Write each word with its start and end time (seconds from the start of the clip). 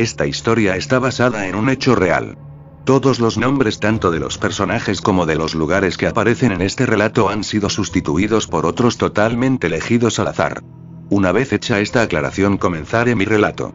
Esta 0.00 0.26
historia 0.26 0.76
está 0.76 0.98
basada 0.98 1.46
en 1.46 1.54
un 1.54 1.68
hecho 1.68 1.94
real. 1.94 2.38
Todos 2.86 3.20
los 3.20 3.36
nombres 3.36 3.80
tanto 3.80 4.10
de 4.10 4.18
los 4.18 4.38
personajes 4.38 5.02
como 5.02 5.26
de 5.26 5.36
los 5.36 5.54
lugares 5.54 5.98
que 5.98 6.06
aparecen 6.06 6.52
en 6.52 6.62
este 6.62 6.86
relato 6.86 7.28
han 7.28 7.44
sido 7.44 7.68
sustituidos 7.68 8.46
por 8.46 8.64
otros 8.64 8.96
totalmente 8.96 9.66
elegidos 9.66 10.18
al 10.18 10.28
azar. 10.28 10.62
Una 11.10 11.32
vez 11.32 11.52
hecha 11.52 11.80
esta 11.80 12.00
aclaración 12.00 12.56
comenzaré 12.56 13.14
mi 13.14 13.26
relato. 13.26 13.74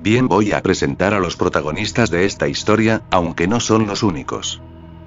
Bien 0.00 0.28
voy 0.28 0.52
a 0.52 0.62
presentar 0.62 1.12
a 1.12 1.20
los 1.20 1.36
protagonistas 1.36 2.10
de 2.10 2.24
esta 2.24 2.48
historia, 2.48 3.02
aunque 3.10 3.46
no 3.46 3.60
son 3.60 3.86
los 3.86 4.02
únicos. 4.02 4.62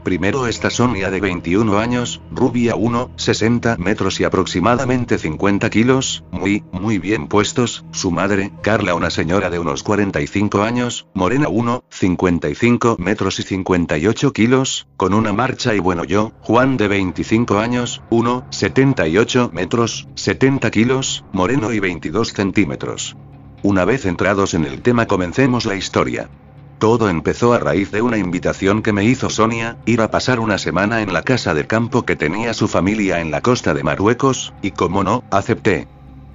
Primero 0.10 0.48
está 0.48 0.72
Sonia 0.72 1.12
de 1.12 1.22
21 1.22 1.78
años, 1.78 2.20
rubia 2.32 2.76
1, 2.76 3.12
60 3.16 3.78
metros 3.78 4.20
y 4.20 4.24
aproximadamente 4.24 5.20
50 5.20 5.70
kilos, 5.70 6.24
muy, 6.32 6.64
muy 6.72 6.98
bien 6.98 7.28
puestos, 7.28 7.86
su 7.92 8.10
madre, 8.10 8.52
Carla 8.64 8.96
una 8.96 9.12
señora 9.12 9.52
de 9.52 9.60
unos 9.60 9.84
45 9.84 10.64
años, 10.64 11.06
morena 11.14 11.48
1, 11.48 11.84
55 11.92 12.96
metros 12.98 13.40
y 13.40 13.44
58 13.44 14.34
kilos, 14.34 14.88
con 14.98 15.14
una 15.14 15.32
marcha 15.32 15.76
y 15.76 15.80
bueno 15.80 16.04
yo, 16.06 16.32
Juan 16.42 16.78
de 16.78 16.88
25 16.88 17.60
años, 17.60 18.02
1, 18.10 18.48
78 18.50 19.52
metros, 19.54 20.08
70 20.16 20.72
kilos, 20.72 21.24
moreno 21.34 21.72
y 21.72 21.80
22 21.80 22.34
centímetros. 22.34 23.16
Una 23.62 23.86
vez 23.86 24.08
entrados 24.08 24.56
en 24.56 24.66
el 24.66 24.82
tema 24.82 25.06
comencemos 25.06 25.68
la 25.68 25.76
historia. 25.76 26.32
Todo 26.80 27.10
empezó 27.10 27.52
a 27.52 27.60
raíz 27.60 27.92
de 27.92 28.02
una 28.02 28.18
invitación 28.18 28.82
que 28.82 28.94
me 28.94 29.04
hizo 29.04 29.30
Sonia, 29.30 29.76
ir 29.86 30.00
a 30.00 30.12
pasar 30.12 30.40
una 30.40 30.58
semana 30.58 31.02
en 31.02 31.12
la 31.12 31.24
casa 31.24 31.54
de 31.54 31.68
campo 31.68 32.06
que 32.06 32.16
tenía 32.16 32.54
su 32.54 32.70
familia 32.70 33.20
en 33.20 33.32
la 33.32 33.42
costa 33.42 33.74
de 33.74 33.84
Marruecos, 33.84 34.54
y 34.62 34.72
como 34.72 35.04
no, 35.04 35.26
acepté. 35.30 35.90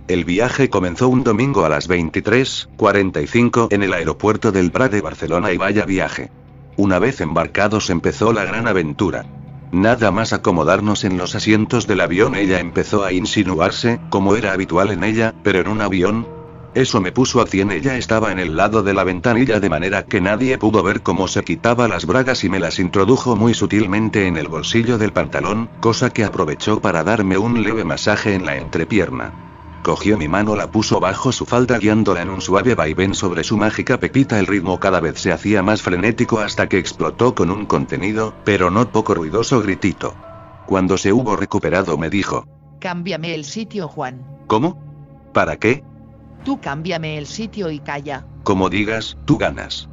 El 0.06 0.26
viaje 0.26 0.68
comenzó 0.68 1.08
un 1.08 1.24
domingo 1.24 1.64
a 1.64 1.70
las 1.70 1.88
23:45 1.88 3.68
en 3.70 3.82
el 3.82 3.94
aeropuerto 3.94 4.52
del 4.52 4.70
Prat 4.70 4.92
de 4.92 5.00
Barcelona 5.00 5.50
y 5.50 5.56
vaya 5.56 5.86
viaje. 5.86 6.30
Una 6.76 6.98
vez 6.98 7.22
embarcados 7.22 7.88
empezó 7.88 8.34
la 8.34 8.44
gran 8.44 8.68
aventura. 8.68 9.24
Nada 9.72 10.10
más 10.10 10.34
acomodarnos 10.34 11.04
en 11.04 11.16
los 11.16 11.34
asientos 11.34 11.86
del 11.86 12.02
avión 12.02 12.34
ella 12.34 12.60
empezó 12.60 13.02
a 13.02 13.14
insinuarse, 13.14 13.98
como 14.10 14.36
era 14.36 14.52
habitual 14.52 14.90
en 14.90 15.04
ella, 15.04 15.34
pero 15.42 15.60
en 15.60 15.68
un 15.68 15.80
avión, 15.80 16.28
eso 16.74 17.00
me 17.00 17.12
puso 17.12 17.40
a 17.40 17.46
100. 17.46 17.70
Ella 17.70 17.96
estaba 17.96 18.32
en 18.32 18.38
el 18.38 18.56
lado 18.56 18.82
de 18.82 18.94
la 18.94 19.04
ventanilla 19.04 19.60
de 19.60 19.70
manera 19.70 20.04
que 20.04 20.20
nadie 20.20 20.58
pudo 20.58 20.82
ver 20.82 21.02
cómo 21.02 21.28
se 21.28 21.44
quitaba 21.44 21.88
las 21.88 22.04
bragas 22.04 22.42
y 22.44 22.48
me 22.48 22.58
las 22.58 22.78
introdujo 22.78 23.36
muy 23.36 23.54
sutilmente 23.54 24.26
en 24.26 24.36
el 24.36 24.48
bolsillo 24.48 24.98
del 24.98 25.12
pantalón, 25.12 25.70
cosa 25.80 26.10
que 26.10 26.24
aprovechó 26.24 26.80
para 26.80 27.04
darme 27.04 27.38
un 27.38 27.62
leve 27.62 27.84
masaje 27.84 28.34
en 28.34 28.44
la 28.44 28.56
entrepierna. 28.56 29.32
Cogió 29.84 30.16
mi 30.16 30.28
mano, 30.28 30.56
la 30.56 30.70
puso 30.70 30.98
bajo 30.98 31.30
su 31.30 31.44
falda 31.44 31.78
guiándola 31.78 32.22
en 32.22 32.30
un 32.30 32.40
suave 32.40 32.74
vaivén 32.74 33.14
sobre 33.14 33.44
su 33.44 33.56
mágica 33.56 34.00
pepita. 34.00 34.40
El 34.40 34.46
ritmo 34.46 34.80
cada 34.80 34.98
vez 34.98 35.20
se 35.20 35.30
hacía 35.30 35.62
más 35.62 35.82
frenético 35.82 36.40
hasta 36.40 36.68
que 36.68 36.78
explotó 36.78 37.34
con 37.34 37.50
un 37.50 37.66
contenido, 37.66 38.34
pero 38.44 38.70
no 38.70 38.90
poco 38.90 39.14
ruidoso 39.14 39.60
gritito. 39.60 40.14
Cuando 40.66 40.96
se 40.96 41.12
hubo 41.12 41.36
recuperado 41.36 41.98
me 41.98 42.08
dijo. 42.08 42.46
Cámbiame 42.80 43.34
el 43.34 43.44
sitio, 43.44 43.86
Juan. 43.86 44.26
¿Cómo? 44.46 44.82
¿Para 45.34 45.58
qué? 45.58 45.84
Tú 46.44 46.60
cámbiame 46.60 47.18
el 47.18 47.26
sitio 47.26 47.70
y 47.70 47.78
calla. 47.80 48.26
Como 48.42 48.68
digas, 48.68 49.16
tú 49.24 49.38
ganas. 49.38 49.88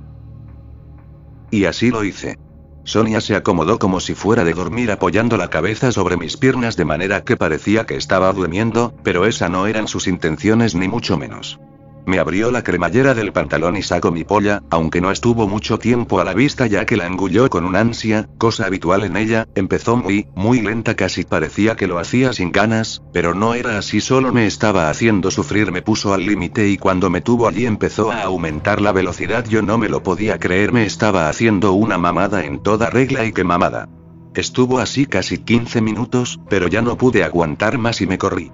Y 1.49 1.65
así 1.65 1.89
lo 1.91 2.03
hice. 2.03 2.37
Sonia 2.83 3.21
se 3.21 3.35
acomodó 3.35 3.79
como 3.79 3.99
si 3.99 4.15
fuera 4.15 4.43
de 4.43 4.53
dormir 4.53 4.91
apoyando 4.91 5.37
la 5.37 5.49
cabeza 5.49 5.91
sobre 5.91 6.17
mis 6.17 6.35
piernas 6.35 6.75
de 6.75 6.85
manera 6.85 7.21
que 7.21 7.37
parecía 7.37 7.85
que 7.85 7.95
estaba 7.95 8.33
durmiendo, 8.33 8.93
pero 9.03 9.25
esa 9.25 9.49
no 9.49 9.67
eran 9.67 9.87
sus 9.87 10.07
intenciones 10.07 10.75
ni 10.75 10.87
mucho 10.87 11.17
menos. 11.17 11.59
Me 12.05 12.19
abrió 12.19 12.51
la 12.51 12.63
cremallera 12.63 13.13
del 13.13 13.31
pantalón 13.31 13.77
y 13.77 13.83
sacó 13.83 14.11
mi 14.11 14.23
polla, 14.23 14.63
aunque 14.69 15.01
no 15.01 15.11
estuvo 15.11 15.47
mucho 15.47 15.77
tiempo 15.77 16.19
a 16.19 16.25
la 16.25 16.33
vista 16.33 16.67
ya 16.67 16.85
que 16.85 16.97
la 16.97 17.05
engulló 17.05 17.49
con 17.49 17.65
un 17.65 17.75
ansia, 17.75 18.27
cosa 18.37 18.65
habitual 18.65 19.03
en 19.03 19.17
ella, 19.17 19.47
empezó 19.55 19.95
muy, 19.97 20.27
muy 20.35 20.61
lenta 20.61 20.95
casi 20.95 21.23
parecía 21.23 21.75
que 21.75 21.87
lo 21.87 21.99
hacía 21.99 22.33
sin 22.33 22.51
ganas, 22.51 23.01
pero 23.13 23.35
no 23.35 23.53
era 23.53 23.77
así 23.77 24.01
solo 24.01 24.33
me 24.33 24.47
estaba 24.47 24.89
haciendo 24.89 25.31
sufrir 25.31 25.71
me 25.71 25.81
puso 25.81 26.13
al 26.13 26.25
límite 26.25 26.69
y 26.69 26.77
cuando 26.77 27.09
me 27.09 27.21
tuvo 27.21 27.47
allí 27.47 27.65
empezó 27.65 28.11
a 28.11 28.23
aumentar 28.23 28.81
la 28.81 28.91
velocidad 28.91 29.45
yo 29.47 29.61
no 29.61 29.77
me 29.77 29.89
lo 29.89 30.03
podía 30.03 30.39
creer 30.39 30.71
me 30.71 30.85
estaba 30.85 31.29
haciendo 31.29 31.73
una 31.73 31.97
mamada 31.97 32.45
en 32.45 32.59
toda 32.59 32.89
regla 32.89 33.25
y 33.25 33.31
qué 33.31 33.43
mamada. 33.43 33.89
Estuvo 34.33 34.79
así 34.79 35.05
casi 35.05 35.39
15 35.39 35.81
minutos, 35.81 36.39
pero 36.49 36.67
ya 36.67 36.81
no 36.81 36.97
pude 36.97 37.23
aguantar 37.23 37.77
más 37.77 37.99
y 38.01 38.07
me 38.07 38.17
corrí. 38.17 38.51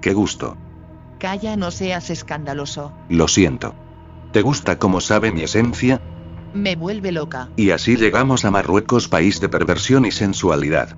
Qué 0.00 0.14
gusto. 0.14 0.56
Calla, 1.20 1.54
no 1.54 1.70
seas 1.70 2.08
escandaloso. 2.08 2.92
Lo 3.10 3.28
siento. 3.28 3.74
¿Te 4.32 4.40
gusta 4.40 4.78
cómo 4.78 5.02
sabe 5.02 5.30
mi 5.30 5.42
esencia? 5.42 6.00
Me 6.54 6.76
vuelve 6.76 7.12
loca. 7.12 7.50
Y 7.56 7.70
así 7.72 7.96
llegamos 7.96 8.46
a 8.46 8.50
Marruecos, 8.50 9.06
país 9.06 9.38
de 9.38 9.50
perversión 9.50 10.06
y 10.06 10.12
sensualidad. 10.12 10.96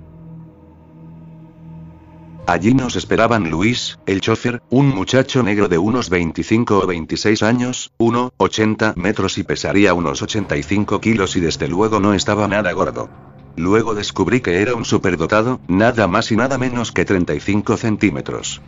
Allí 2.47 2.73
nos 2.73 2.95
esperaban 2.95 3.49
Luis, 3.49 3.99
el 4.05 4.21
chofer, 4.21 4.61
un 4.69 4.87
muchacho 4.87 5.43
negro 5.43 5.67
de 5.67 5.77
unos 5.77 6.09
25 6.09 6.79
o 6.79 6.87
26 6.87 7.43
años, 7.43 7.91
1,80 7.99 8.95
metros 8.95 9.37
y 9.37 9.43
pesaría 9.43 9.93
unos 9.93 10.21
85 10.21 11.01
kilos 11.01 11.35
y 11.35 11.41
desde 11.41 11.67
luego 11.67 11.99
no 11.99 12.13
estaba 12.13 12.47
nada 12.47 12.71
gordo. 12.71 13.09
Luego 13.57 13.93
descubrí 13.93 14.39
que 14.39 14.61
era 14.61 14.73
un 14.73 14.85
superdotado, 14.85 15.59
nada 15.67 16.07
más 16.07 16.31
y 16.31 16.37
nada 16.37 16.57
menos 16.57 16.93
que 16.93 17.03
35 17.03 17.75
centímetros. 17.75 18.61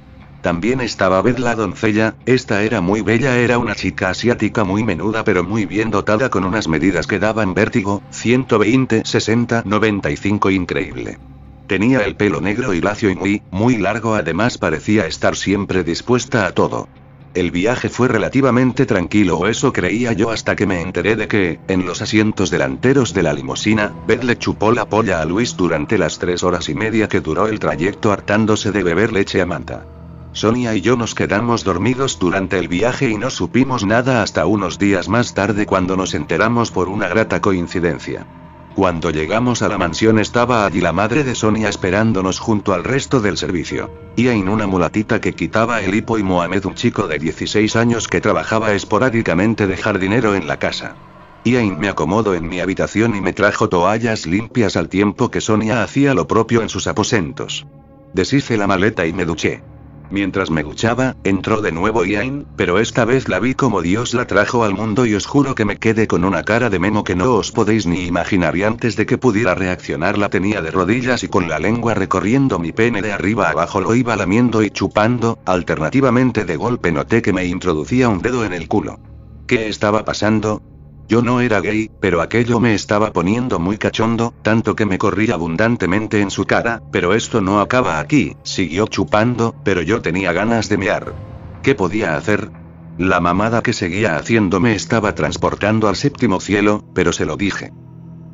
También 0.45 0.79
estaba 0.79 1.23
Beth 1.23 1.39
la 1.39 1.56
doncella, 1.56 2.13
esta 2.28 2.61
era 2.61 2.79
muy 2.79 3.01
bella, 3.01 3.35
era 3.39 3.57
una 3.57 3.73
chica 3.73 4.11
asiática 4.11 4.63
muy 4.63 4.83
menuda 4.83 5.23
pero 5.23 5.44
muy 5.44 5.66
bien 5.66 5.89
dotada 5.89 6.30
con 6.30 6.44
unas 6.45 6.68
medidas 6.68 7.07
que 7.07 7.18
daban 7.18 7.56
vértigo, 7.56 8.03
120, 8.12 9.06
60, 9.06 9.63
95 9.65 10.51
increíble. 10.51 11.18
Tenía 11.65 12.01
el 12.01 12.15
pelo 12.15 12.42
negro 12.42 12.75
y 12.75 12.81
lacio 12.81 13.09
y 13.09 13.15
muy, 13.15 13.42
muy 13.50 13.77
largo 13.77 14.13
además 14.13 14.59
parecía 14.59 15.07
estar 15.07 15.36
siempre 15.36 15.83
dispuesta 15.83 16.45
a 16.45 16.51
todo. 16.51 16.88
El 17.33 17.50
viaje 17.50 17.89
fue 17.89 18.07
relativamente 18.07 18.86
tranquilo 18.86 19.39
o 19.39 19.48
eso 19.48 19.74
creía 19.74 20.13
yo 20.13 20.30
hasta 20.30 20.56
que 20.56 20.68
me 20.68 20.80
enteré 20.80 21.15
de 21.15 21.27
que, 21.27 21.59
en 21.68 21.88
los 21.88 22.03
asientos 22.03 22.51
delanteros 22.51 23.15
de 23.15 23.24
la 23.24 23.33
limusina, 23.33 23.91
Beth 24.07 24.24
le 24.24 24.38
chupó 24.38 24.71
la 24.71 24.86
polla 24.86 25.24
a 25.24 25.25
Luis 25.25 25.57
durante 25.57 25.98
las 25.98 26.19
tres 26.19 26.44
horas 26.44 26.69
y 26.69 26.75
media 26.75 27.07
que 27.07 27.19
duró 27.19 27.48
el 27.48 27.57
trayecto 27.57 28.12
hartándose 28.12 28.71
de 28.71 28.83
beber 28.83 29.12
leche 29.12 29.41
a 29.41 29.48
manta. 29.48 29.88
Sonia 30.36 30.76
y 30.76 30.82
yo 30.82 30.98
nos 30.98 31.16
quedamos 31.16 31.64
dormidos 31.64 32.20
durante 32.20 32.60
el 32.60 32.68
viaje 32.68 33.10
y 33.10 33.18
no 33.18 33.30
supimos 33.30 33.86
nada 33.86 34.22
hasta 34.22 34.46
unos 34.46 34.78
días 34.78 35.08
más 35.08 35.34
tarde 35.34 35.66
cuando 35.66 35.96
nos 35.96 36.14
enteramos 36.14 36.72
por 36.72 36.90
una 36.90 37.08
grata 37.08 37.40
coincidencia. 37.40 38.28
Cuando 38.76 39.12
llegamos 39.12 39.62
a 39.62 39.70
la 39.70 39.78
mansión 39.78 40.20
estaba 40.20 40.66
allí 40.66 40.82
la 40.82 40.92
madre 40.92 41.24
de 41.24 41.36
Sonia 41.36 41.70
esperándonos 41.70 42.40
junto 42.40 42.74
al 42.74 42.84
resto 42.84 43.22
del 43.22 43.38
servicio. 43.38 43.90
Iain 44.18 44.50
una 44.50 44.68
mulatita 44.68 45.22
que 45.22 45.32
quitaba 45.32 45.82
el 45.82 45.96
hipo 45.96 46.18
y 46.18 46.24
Mohamed 46.24 46.66
un 46.66 46.76
chico 46.76 47.08
de 47.08 47.18
16 47.18 47.78
años 47.78 48.10
que 48.10 48.20
trabajaba 48.20 48.74
esporádicamente 48.74 49.68
de 49.68 49.78
jardinero 49.78 50.36
en 50.36 50.48
la 50.48 50.60
casa. 50.60 50.98
Iain 51.46 51.80
me 51.80 51.88
acomodó 51.88 52.36
en 52.36 52.50
mi 52.50 52.60
habitación 52.60 53.16
y 53.16 53.22
me 53.22 53.32
trajo 53.32 53.70
toallas 53.70 54.26
limpias 54.26 54.76
al 54.76 54.90
tiempo 54.90 55.32
que 55.32 55.40
Sonia 55.40 55.82
hacía 55.82 56.14
lo 56.14 56.28
propio 56.28 56.62
en 56.62 56.68
sus 56.68 56.88
aposentos. 56.88 57.66
Deshice 58.14 58.58
la 58.58 58.68
maleta 58.68 59.06
y 59.06 59.14
me 59.14 59.24
duché. 59.24 59.64
Mientras 60.12 60.52
me 60.52 60.63
duchaba, 60.63 61.16
entró 61.24 61.62
de 61.62 61.72
nuevo 61.72 62.06
Iain, 62.06 62.46
pero 62.56 62.80
esta 62.80 63.06
vez 63.06 63.28
la 63.28 63.40
vi 63.40 63.56
como 63.56 63.81
Dios 63.81 64.13
la 64.13 64.28
trajo 64.28 64.63
al 64.63 64.74
mundo 64.74 65.06
y 65.06 65.16
os 65.16 65.25
juro 65.25 65.56
que 65.56 65.66
me 65.66 65.78
quedé 65.78 66.07
con 66.07 66.24
una 66.24 66.44
cara 66.44 66.69
de 66.69 66.80
memo 66.80 67.04
que 67.04 67.16
no 67.16 67.34
os 67.34 67.52
podéis 67.52 67.86
ni 67.86 68.06
imaginar 68.06 68.56
y 68.56 68.63
antes 68.63 68.96
de 68.96 69.06
que 69.06 69.18
pudiera 69.18 69.56
reaccionar 69.56 70.18
la 70.18 70.30
tenía 70.30 70.62
de 70.62 70.72
rodillas 70.72 71.24
y 71.24 71.28
con 71.28 71.50
la 71.50 71.60
lengua 71.60 71.96
recorriendo 71.96 72.60
mi 72.60 72.72
pene 72.72 73.02
de 73.02 73.13
arriba 73.13 73.50
abajo 73.50 73.81
lo 73.81 73.96
iba 73.96 74.16
lamiendo 74.16 74.62
y 74.62 74.69
chupando, 74.69 75.40
alternativamente 75.46 76.46
de 76.46 76.56
golpe 76.56 76.92
noté 76.92 77.22
que 77.22 77.34
me 77.34 77.46
introducía 77.46 78.08
un 78.10 78.22
dedo 78.22 78.46
en 78.46 78.54
el 78.54 78.68
culo. 78.68 79.00
¿Qué 79.48 79.68
estaba 79.68 80.06
pasando? 80.06 80.62
Yo 81.07 81.22
no 81.22 81.40
era 81.40 81.62
gay, 81.62 81.92
pero 82.00 82.22
aquello 82.22 82.60
me 82.60 82.74
estaba 82.74 83.13
poniendo 83.13 83.60
muy 83.60 83.78
cachondo, 83.78 84.34
tanto 84.42 84.75
que 84.75 84.88
me 84.88 84.98
corrí 84.98 85.30
abundantemente 85.30 86.22
en 86.22 86.31
su 86.31 86.46
cara, 86.46 86.81
pero 86.92 87.13
esto 87.13 87.42
no 87.42 87.60
acaba 87.60 88.00
aquí, 88.00 88.36
siguió 88.44 88.88
chupando, 88.88 89.54
pero 89.63 89.84
yo 89.84 90.02
tenía 90.02 90.34
ganas 90.34 90.68
de 90.68 90.78
mear. 90.78 91.13
¿Qué 91.62 91.75
podía 91.75 92.18
hacer? 92.18 92.50
La 92.98 93.19
mamada 93.19 93.62
que 93.62 93.74
seguía 93.74 94.16
haciendo 94.16 94.60
me 94.60 94.74
estaba 94.74 95.13
transportando 95.13 95.90
al 95.90 95.96
séptimo 95.96 96.40
cielo, 96.40 96.84
pero 96.96 97.12
se 97.12 97.25
lo 97.25 97.36
dije. 97.36 97.72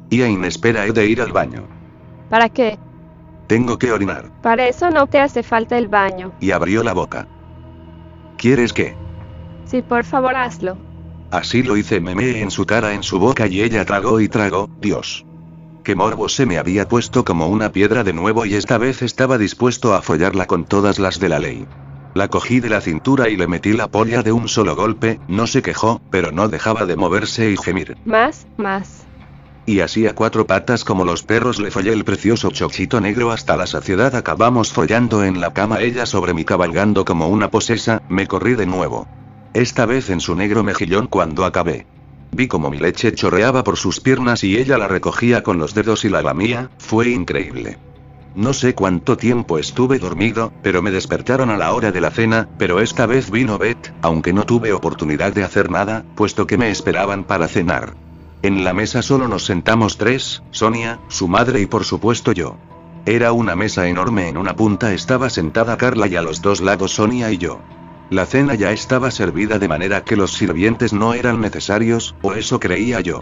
Y 0.10 0.22
a 0.22 0.30
inespera 0.30 0.86
he 0.86 0.92
de 0.94 1.08
ir 1.08 1.22
al 1.22 1.34
baño. 1.34 1.68
¿Para 2.30 2.48
qué? 2.48 2.78
Tengo 3.48 3.78
que 3.78 3.92
orinar. 3.92 4.32
Para 4.42 4.68
eso 4.68 4.90
no 4.92 5.08
te 5.08 5.20
hace 5.20 5.44
falta 5.44 5.78
el 5.78 5.90
baño. 5.90 6.32
Y 6.40 6.52
abrió 6.52 6.84
la 6.84 6.94
boca. 6.94 7.28
¿Quieres 8.38 8.72
qué? 8.72 8.96
Sí, 9.66 9.82
por 9.82 10.06
favor, 10.06 10.36
hazlo. 10.36 10.78
Así 11.32 11.64
lo 11.64 11.78
hice, 11.78 12.02
me 12.02 12.14
meé 12.14 12.42
en 12.42 12.52
su 12.52 12.66
cara, 12.66 12.94
en 12.94 13.04
su 13.04 13.18
boca 13.18 13.48
y 13.48 13.62
ella 13.62 13.86
tragó 13.86 14.20
y 14.20 14.28
tragó, 14.28 14.70
Dios. 14.82 15.26
Qué 15.84 15.96
morbo 15.96 16.28
se 16.28 16.46
me 16.46 16.58
había 16.58 16.88
puesto 16.88 17.24
como 17.24 17.48
una 17.48 17.72
piedra 17.72 18.04
de 18.04 18.12
nuevo 18.12 18.46
y 18.46 18.56
esta 18.56 18.78
vez 18.78 19.02
estaba 19.02 19.38
dispuesto 19.38 19.94
a 19.94 20.02
follarla 20.02 20.46
con 20.46 20.66
todas 20.66 21.00
las 21.00 21.20
de 21.20 21.30
la 21.30 21.40
ley. 21.40 21.66
La 22.14 22.28
cogí 22.28 22.60
de 22.60 22.70
la 22.70 22.82
cintura 22.82 23.30
y 23.30 23.38
le 23.38 23.48
metí 23.48 23.72
la 23.72 23.88
polla 23.88 24.22
de 24.22 24.34
un 24.34 24.50
solo 24.50 24.76
golpe, 24.76 25.22
no 25.30 25.48
se 25.48 25.62
quejó, 25.62 26.02
pero 26.12 26.34
no 26.34 26.50
dejaba 26.50 26.86
de 26.86 26.98
moverse 26.98 27.50
y 27.50 27.58
gemir. 27.58 27.96
Más, 28.04 28.46
más. 28.58 29.06
Y 29.66 29.80
así 29.80 30.08
a 30.08 30.14
cuatro 30.14 30.46
patas 30.46 30.84
como 30.84 31.06
los 31.06 31.24
perros 31.24 31.60
le 31.60 31.72
follé 31.72 31.94
el 31.94 32.04
precioso 32.04 32.52
chochito 32.52 33.00
negro 33.00 33.32
hasta 33.32 33.56
la 33.56 33.68
saciedad 33.68 34.14
acabamos 34.16 34.74
follando 34.74 35.24
en 35.24 35.40
la 35.40 35.54
cama 35.54 35.80
ella 35.80 36.06
sobre 36.06 36.34
mí 36.34 36.44
cabalgando 36.44 37.06
como 37.06 37.30
una 37.30 37.50
posesa, 37.50 38.02
me 38.10 38.28
corrí 38.28 38.56
de 38.56 38.66
nuevo. 38.66 39.08
Esta 39.54 39.86
vez 39.86 40.10
en 40.10 40.22
su 40.22 40.34
negro 40.36 40.64
mejillón 40.64 41.08
cuando 41.08 41.44
acabé. 41.44 41.86
Vi 42.32 42.48
como 42.48 42.70
mi 42.70 42.78
leche 42.78 43.14
chorreaba 43.14 43.66
por 43.66 43.76
sus 43.76 44.00
piernas 44.00 44.46
y 44.46 44.58
ella 44.58 44.78
la 44.78 44.88
recogía 44.88 45.44
con 45.44 45.58
los 45.58 45.74
dedos 45.74 46.06
y 46.06 46.10
la 46.10 46.22
lamía, 46.22 46.70
fue 46.78 47.10
increíble. 47.10 47.78
No 48.34 48.54
sé 48.54 48.74
cuánto 48.74 49.18
tiempo 49.18 49.58
estuve 49.58 50.00
dormido, 50.00 50.54
pero 50.64 50.82
me 50.82 50.90
despertaron 50.90 51.50
a 51.50 51.58
la 51.58 51.74
hora 51.74 51.92
de 51.92 52.00
la 52.00 52.12
cena, 52.12 52.48
pero 52.58 52.80
esta 52.80 53.06
vez 53.06 53.30
vino 53.30 53.58
Beth, 53.58 53.94
aunque 54.02 54.32
no 54.32 54.46
tuve 54.46 54.72
oportunidad 54.72 55.34
de 55.34 55.44
hacer 55.44 55.70
nada, 55.70 56.06
puesto 56.16 56.48
que 56.48 56.58
me 56.58 56.72
esperaban 56.72 57.26
para 57.26 57.50
cenar. 57.50 57.94
En 58.44 58.64
la 58.64 58.74
mesa 58.74 59.02
solo 59.02 59.28
nos 59.28 59.44
sentamos 59.44 59.98
tres, 59.98 60.44
Sonia, 60.52 61.00
su 61.10 61.28
madre 61.28 61.60
y 61.60 61.66
por 61.66 61.84
supuesto 61.84 62.32
yo. 62.32 62.56
Era 63.06 63.34
una 63.34 63.58
mesa 63.58 63.90
enorme, 63.90 64.30
en 64.30 64.38
una 64.38 64.56
punta 64.56 64.94
estaba 64.94 65.30
sentada 65.30 65.78
Carla 65.78 66.08
y 66.08 66.16
a 66.16 66.22
los 66.22 66.42
dos 66.42 66.62
lados 66.62 66.94
Sonia 66.94 67.30
y 67.32 67.38
yo. 67.38 67.60
La 68.12 68.26
cena 68.26 68.56
ya 68.56 68.74
estaba 68.74 69.10
servida 69.10 69.58
de 69.58 69.70
manera 69.70 70.04
que 70.04 70.18
los 70.18 70.34
sirvientes 70.34 70.92
no 70.92 71.14
eran 71.14 71.40
necesarios, 71.40 72.14
o 72.22 72.34
eso 72.34 72.60
creía 72.60 73.00
yo. 73.00 73.22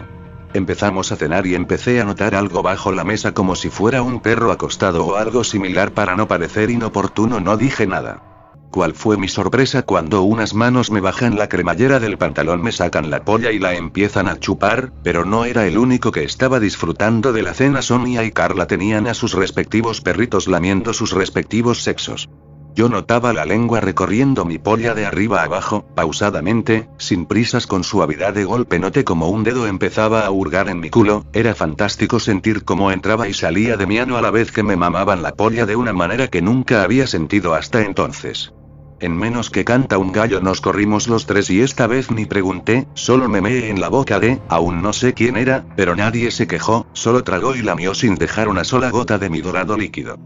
Empezamos 0.52 1.12
a 1.12 1.16
cenar 1.16 1.46
y 1.46 1.54
empecé 1.54 2.00
a 2.00 2.04
notar 2.04 2.34
algo 2.34 2.60
bajo 2.60 2.90
la 2.90 3.04
mesa 3.04 3.32
como 3.32 3.54
si 3.54 3.70
fuera 3.70 4.02
un 4.02 4.18
perro 4.18 4.50
acostado 4.50 5.06
o 5.06 5.14
algo 5.14 5.44
similar 5.44 5.92
para 5.92 6.16
no 6.16 6.26
parecer 6.26 6.70
inoportuno 6.70 7.38
no 7.38 7.56
dije 7.56 7.86
nada. 7.86 8.24
¿Cuál 8.72 8.94
fue 8.94 9.16
mi 9.16 9.28
sorpresa 9.28 9.82
cuando 9.82 10.22
unas 10.22 10.54
manos 10.54 10.90
me 10.90 11.00
bajan 11.00 11.38
la 11.38 11.48
cremallera 11.48 12.00
del 12.00 12.18
pantalón, 12.18 12.60
me 12.60 12.72
sacan 12.72 13.10
la 13.10 13.24
polla 13.24 13.52
y 13.52 13.60
la 13.60 13.74
empiezan 13.74 14.26
a 14.26 14.40
chupar? 14.40 14.92
Pero 15.04 15.24
no 15.24 15.44
era 15.44 15.68
el 15.68 15.78
único 15.78 16.10
que 16.10 16.24
estaba 16.24 16.58
disfrutando 16.58 17.32
de 17.32 17.42
la 17.42 17.54
cena. 17.54 17.80
Sonia 17.80 18.24
y 18.24 18.32
Carla 18.32 18.66
tenían 18.66 19.06
a 19.06 19.14
sus 19.14 19.34
respectivos 19.34 20.00
perritos 20.00 20.48
lamiendo 20.48 20.92
sus 20.92 21.12
respectivos 21.12 21.80
sexos. 21.84 22.28
Yo 22.74 22.88
notaba 22.88 23.32
la 23.32 23.44
lengua 23.44 23.80
recorriendo 23.80 24.44
mi 24.44 24.58
polla 24.58 24.94
de 24.94 25.04
arriba 25.04 25.42
abajo, 25.42 25.84
pausadamente, 25.94 26.88
sin 26.98 27.26
prisas 27.26 27.66
con 27.66 27.84
suavidad 27.84 28.32
de 28.32 28.44
golpe 28.44 28.78
noté 28.78 29.04
como 29.04 29.28
un 29.28 29.42
dedo 29.42 29.66
empezaba 29.66 30.24
a 30.24 30.30
hurgar 30.30 30.68
en 30.68 30.80
mi 30.80 30.90
culo, 30.90 31.24
era 31.32 31.54
fantástico 31.54 32.20
sentir 32.20 32.64
cómo 32.64 32.92
entraba 32.92 33.28
y 33.28 33.34
salía 33.34 33.76
de 33.76 33.86
mi 33.86 33.98
ano 33.98 34.16
a 34.16 34.22
la 34.22 34.30
vez 34.30 34.52
que 34.52 34.62
me 34.62 34.76
mamaban 34.76 35.22
la 35.22 35.32
polla 35.32 35.66
de 35.66 35.76
una 35.76 35.92
manera 35.92 36.28
que 36.28 36.42
nunca 36.42 36.82
había 36.82 37.06
sentido 37.06 37.54
hasta 37.54 37.82
entonces. 37.82 38.52
En 39.00 39.16
menos 39.16 39.48
que 39.48 39.64
canta 39.64 39.96
un 39.96 40.12
gallo 40.12 40.40
nos 40.40 40.60
corrimos 40.60 41.08
los 41.08 41.24
tres 41.24 41.48
y 41.48 41.62
esta 41.62 41.86
vez 41.86 42.10
ni 42.10 42.26
pregunté, 42.26 42.86
solo 42.94 43.28
me 43.28 43.40
meé 43.40 43.70
en 43.70 43.80
la 43.80 43.88
boca 43.88 44.20
de, 44.20 44.40
aún 44.48 44.82
no 44.82 44.92
sé 44.92 45.14
quién 45.14 45.36
era, 45.36 45.64
pero 45.74 45.96
nadie 45.96 46.30
se 46.30 46.46
quejó, 46.46 46.86
solo 46.92 47.24
tragó 47.24 47.56
y 47.56 47.62
lamió 47.62 47.94
sin 47.94 48.14
dejar 48.14 48.48
una 48.48 48.62
sola 48.62 48.90
gota 48.90 49.18
de 49.18 49.30
mi 49.30 49.40
dorado 49.40 49.78
líquido. 49.78 50.18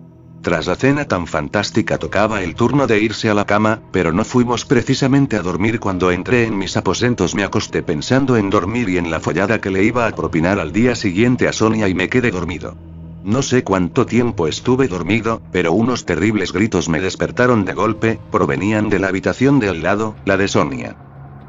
Tras 0.44 0.67
la 0.67 0.76
cena 0.76 1.06
tan 1.06 1.26
fantástica 1.26 1.96
tocaba 1.96 2.43
el 2.43 2.55
turno 2.55 2.87
de 2.87 3.00
irse 3.00 3.31
a 3.31 3.35
la 3.35 3.46
cama, 3.46 3.81
pero 3.91 4.12
no 4.12 4.26
fuimos 4.26 4.67
precisamente 4.67 5.37
a 5.37 5.43
dormir 5.43 5.81
cuando 5.81 6.11
entré 6.11 6.44
en 6.44 6.58
mis 6.58 6.76
aposentos 6.76 7.35
me 7.35 7.44
acosté 7.44 7.82
pensando 7.82 8.37
en 8.37 8.50
dormir 8.50 8.91
y 8.91 8.99
en 8.99 9.11
la 9.11 9.20
follada 9.20 9.62
que 9.62 9.70
le 9.70 9.85
iba 9.85 10.06
a 10.06 10.11
propinar 10.11 10.61
al 10.61 10.70
día 10.70 10.96
siguiente 10.96 11.49
a 11.49 11.55
Sonia 11.55 11.88
y 11.88 11.94
me 11.94 12.11
quedé 12.11 12.31
dormido. 12.31 12.76
No 13.25 13.41
sé 13.41 13.64
cuánto 13.64 14.05
tiempo 14.05 14.46
estuve 14.46 14.87
dormido, 14.87 15.41
pero 15.50 15.73
unos 15.73 16.05
terribles 16.05 16.52
gritos 16.52 16.91
me 16.91 17.00
despertaron 17.00 17.64
de 17.64 17.73
golpe, 17.73 18.20
provenían 18.31 18.91
de 18.91 18.99
la 18.99 19.08
habitación 19.08 19.61
de 19.61 19.70
al 19.70 19.82
lado, 19.82 20.14
la 20.26 20.37
de 20.37 20.46
Sonia. 20.46 20.94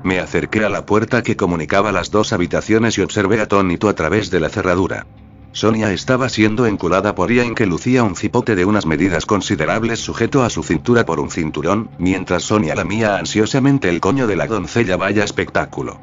Me 0.06 0.20
acerqué 0.20 0.64
a 0.64 0.70
la 0.70 0.86
puerta 0.86 1.22
que 1.22 1.36
comunicaba 1.36 1.92
las 1.92 2.12
dos 2.12 2.32
habitaciones 2.32 2.98
y 2.98 3.02
observé 3.02 3.42
atónito 3.42 3.90
a 3.90 3.94
través 3.94 4.32
de 4.32 4.40
la 4.40 4.48
cerradura. 4.48 5.06
Sonia 5.56 5.94
estaba 5.94 6.28
siendo 6.28 6.66
enculada 6.66 7.16
por 7.16 7.32
Ian 7.32 7.56
que 7.56 7.66
lucía 7.66 8.04
un 8.04 8.18
cipote 8.18 8.58
de 8.58 8.66
unas 8.66 8.86
medidas 8.86 9.26
considerables 9.26 10.02
sujeto 10.02 10.44
a 10.44 10.50
su 10.50 10.64
cintura 10.64 11.06
por 11.06 11.22
un 11.22 11.32
cinturón, 11.32 11.90
mientras 11.98 12.44
Sonia 12.44 12.76
lamía 12.76 13.16
ansiosamente 13.16 13.88
el 13.88 14.02
coño 14.02 14.28
de 14.28 14.36
la 14.36 14.48
doncella 14.48 14.98
vaya 14.98 15.24
espectáculo. 15.24 15.98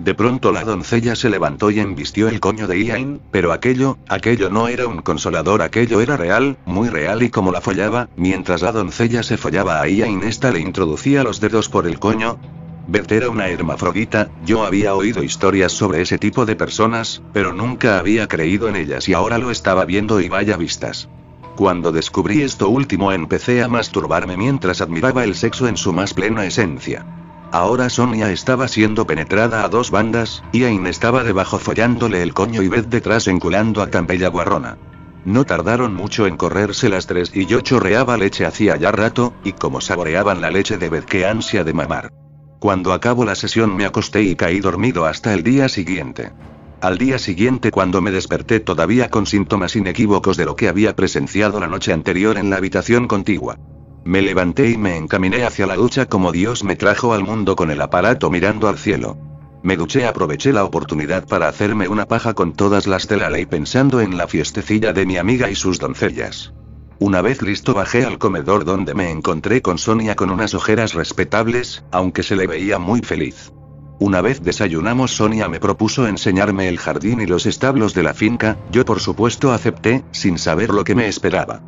De 0.00 0.16
pronto 0.16 0.50
la 0.50 0.64
doncella 0.64 1.14
se 1.14 1.30
levantó 1.30 1.70
y 1.70 1.78
embistió 1.78 2.26
el 2.26 2.40
coño 2.40 2.66
de 2.66 2.82
Ian, 2.82 3.20
pero 3.30 3.52
aquello, 3.52 3.96
aquello 4.08 4.50
no 4.50 4.66
era 4.66 4.88
un 4.88 5.02
consolador, 5.02 5.62
aquello 5.62 6.00
era 6.00 6.16
real, 6.16 6.58
muy 6.64 6.88
real 6.88 7.22
y 7.22 7.30
como 7.30 7.52
la 7.52 7.60
follaba, 7.60 8.08
mientras 8.16 8.60
la 8.60 8.72
doncella 8.72 9.22
se 9.22 9.36
follaba 9.36 9.80
a 9.80 9.88
Ian 9.88 10.24
esta 10.24 10.50
le 10.50 10.58
introducía 10.58 11.22
los 11.22 11.40
dedos 11.40 11.68
por 11.68 11.86
el 11.86 12.00
coño, 12.00 12.40
Beth 12.88 13.10
era 13.10 13.30
una 13.30 13.48
hermafrodita, 13.48 14.30
yo 14.44 14.64
había 14.64 14.94
oído 14.94 15.24
historias 15.24 15.72
sobre 15.72 16.02
ese 16.02 16.18
tipo 16.18 16.46
de 16.46 16.54
personas, 16.54 17.20
pero 17.32 17.52
nunca 17.52 17.98
había 17.98 18.28
creído 18.28 18.68
en 18.68 18.76
ellas 18.76 19.08
y 19.08 19.12
ahora 19.12 19.38
lo 19.38 19.50
estaba 19.50 19.84
viendo 19.84 20.20
y 20.20 20.28
vaya 20.28 20.56
vistas. 20.56 21.08
Cuando 21.56 21.90
descubrí 21.90 22.42
esto 22.42 22.68
último 22.68 23.12
empecé 23.12 23.62
a 23.62 23.68
masturbarme 23.68 24.36
mientras 24.36 24.80
admiraba 24.80 25.24
el 25.24 25.34
sexo 25.34 25.66
en 25.66 25.76
su 25.76 25.92
más 25.92 26.14
plena 26.14 26.44
esencia. 26.44 27.04
Ahora 27.50 27.88
Sonia 27.88 28.30
estaba 28.30 28.68
siendo 28.68 29.06
penetrada 29.06 29.64
a 29.64 29.68
dos 29.68 29.90
bandas, 29.90 30.44
y 30.52 30.64
Ain 30.64 30.86
estaba 30.86 31.24
debajo 31.24 31.58
follándole 31.58 32.22
el 32.22 32.34
coño 32.34 32.62
y 32.62 32.68
Beth 32.68 32.86
detrás 32.86 33.26
enculando 33.26 33.82
a 33.82 33.90
Campella 33.90 34.28
Guarrona. 34.28 34.78
No 35.24 35.44
tardaron 35.44 35.94
mucho 35.94 36.26
en 36.26 36.36
correrse 36.36 36.88
las 36.88 37.06
tres 37.06 37.32
y 37.34 37.46
yo 37.46 37.60
chorreaba 37.62 38.16
leche 38.16 38.46
hacía 38.46 38.76
ya 38.76 38.92
rato, 38.92 39.32
y 39.42 39.52
como 39.52 39.80
saboreaban 39.80 40.40
la 40.40 40.50
leche 40.50 40.76
de 40.78 40.88
Beth 40.88 41.06
que 41.06 41.26
ansia 41.26 41.64
de 41.64 41.72
mamar. 41.72 42.12
Cuando 42.58 42.92
acabó 42.92 43.24
la 43.24 43.34
sesión 43.34 43.76
me 43.76 43.84
acosté 43.84 44.22
y 44.22 44.34
caí 44.34 44.60
dormido 44.60 45.04
hasta 45.04 45.34
el 45.34 45.42
día 45.42 45.68
siguiente. 45.68 46.32
Al 46.80 46.98
día 46.98 47.18
siguiente 47.18 47.70
cuando 47.70 48.00
me 48.00 48.10
desperté 48.10 48.60
todavía 48.60 49.10
con 49.10 49.26
síntomas 49.26 49.76
inequívocos 49.76 50.36
de 50.36 50.44
lo 50.44 50.56
que 50.56 50.68
había 50.68 50.96
presenciado 50.96 51.60
la 51.60 51.66
noche 51.66 51.92
anterior 51.92 52.38
en 52.38 52.50
la 52.50 52.56
habitación 52.56 53.08
contigua. 53.08 53.58
Me 54.04 54.22
levanté 54.22 54.70
y 54.70 54.78
me 54.78 54.96
encaminé 54.96 55.44
hacia 55.44 55.66
la 55.66 55.74
ducha 55.74 56.06
como 56.06 56.32
Dios 56.32 56.64
me 56.64 56.76
trajo 56.76 57.12
al 57.12 57.24
mundo 57.24 57.56
con 57.56 57.70
el 57.70 57.80
aparato 57.80 58.30
mirando 58.30 58.68
al 58.68 58.78
cielo. 58.78 59.16
Me 59.62 59.76
duché, 59.76 60.06
aproveché 60.06 60.52
la 60.52 60.64
oportunidad 60.64 61.26
para 61.26 61.48
hacerme 61.48 61.88
una 61.88 62.06
paja 62.06 62.34
con 62.34 62.52
todas 62.52 62.86
las 62.86 63.08
de 63.08 63.16
la 63.16 63.30
ley 63.30 63.46
pensando 63.46 64.00
en 64.00 64.16
la 64.16 64.28
fiestecilla 64.28 64.92
de 64.92 65.06
mi 65.06 65.16
amiga 65.16 65.50
y 65.50 65.56
sus 65.56 65.78
doncellas. 65.78 66.52
Una 66.98 67.20
vez 67.20 67.42
listo 67.42 67.74
bajé 67.74 68.06
al 68.06 68.16
comedor 68.16 68.64
donde 68.64 68.94
me 68.94 69.10
encontré 69.10 69.60
con 69.60 69.76
Sonia 69.76 70.16
con 70.16 70.30
unas 70.30 70.54
ojeras 70.54 70.94
respetables, 70.94 71.84
aunque 71.92 72.22
se 72.22 72.36
le 72.36 72.46
veía 72.46 72.78
muy 72.78 73.00
feliz. 73.00 73.52
Una 73.98 74.22
vez 74.22 74.42
desayunamos, 74.42 75.14
Sonia 75.14 75.46
me 75.48 75.60
propuso 75.60 76.06
enseñarme 76.06 76.68
el 76.68 76.78
jardín 76.78 77.20
y 77.20 77.26
los 77.26 77.44
establos 77.44 77.92
de 77.92 78.02
la 78.02 78.14
finca, 78.14 78.56
yo 78.72 78.86
por 78.86 79.00
supuesto 79.00 79.52
acepté, 79.52 80.04
sin 80.10 80.38
saber 80.38 80.70
lo 80.70 80.84
que 80.84 80.94
me 80.94 81.06
esperaba. 81.06 81.60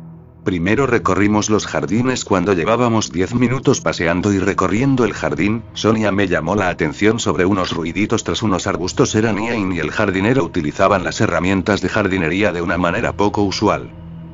Primero 0.43 0.87
recorrimos 0.87 1.51
los 1.51 1.67
jardines 1.67 2.25
cuando 2.25 2.53
llevábamos 2.53 3.11
10 3.11 3.35
minutos 3.35 3.81
paseando 3.81 4.33
y 4.33 4.39
recorriendo 4.39 5.05
el 5.05 5.13
jardín, 5.13 5.61
Sonia 5.73 6.11
me 6.11 6.27
llamó 6.27 6.55
la 6.55 6.69
atención 6.69 7.19
sobre 7.19 7.45
unos 7.45 7.71
ruiditos 7.71 8.23
tras 8.23 8.41
unos 8.41 8.65
arbustos. 8.65 9.13
Eran 9.13 9.37
Ian 9.37 9.73
y 9.73 9.79
el 9.79 9.91
jardinero 9.91 10.43
utilizaban 10.43 11.03
las 11.03 11.21
herramientas 11.21 11.81
de 11.81 11.89
jardinería 11.89 12.51
de 12.51 12.63
una 12.63 12.79
manera 12.79 13.13
poco 13.13 13.43
usual. 13.43 13.91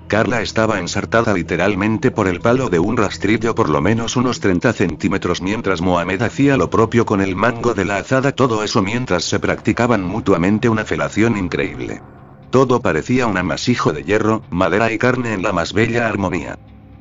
Carla 0.08 0.42
estaba 0.42 0.80
ensartada 0.80 1.34
literalmente 1.34 2.12
por 2.12 2.28
el 2.28 2.40
palo 2.40 2.70
de 2.70 2.78
un 2.78 2.96
rastrillo 2.96 3.56
por 3.56 3.70
lo 3.70 3.82
menos 3.82 4.16
unos 4.16 4.40
30 4.40 4.72
centímetros 4.74 5.42
mientras 5.42 5.82
Mohamed 5.82 6.22
hacía 6.22 6.58
lo 6.58 6.70
propio 6.70 7.06
con 7.06 7.22
el 7.22 7.36
mango 7.36 7.74
de 7.74 7.86
la 7.86 7.98
azada 7.98 8.32
todo 8.32 8.64
eso 8.64 8.84
mientras 8.84 9.24
se 9.24 9.40
practicaban 9.40 10.04
mutuamente 10.04 10.70
una 10.70 10.86
felación 10.86 11.38
increíble. 11.38 12.02
Todo 12.52 12.82
parecía 12.82 13.26
un 13.26 13.38
amasijo 13.38 13.94
de 13.94 14.04
hierro, 14.04 14.44
madera 14.52 14.92
y 14.92 14.98
carne 15.00 15.34
en 15.34 15.42
la 15.42 15.52
más 15.52 15.74
bella 15.74 16.08
armonía. 16.08 16.58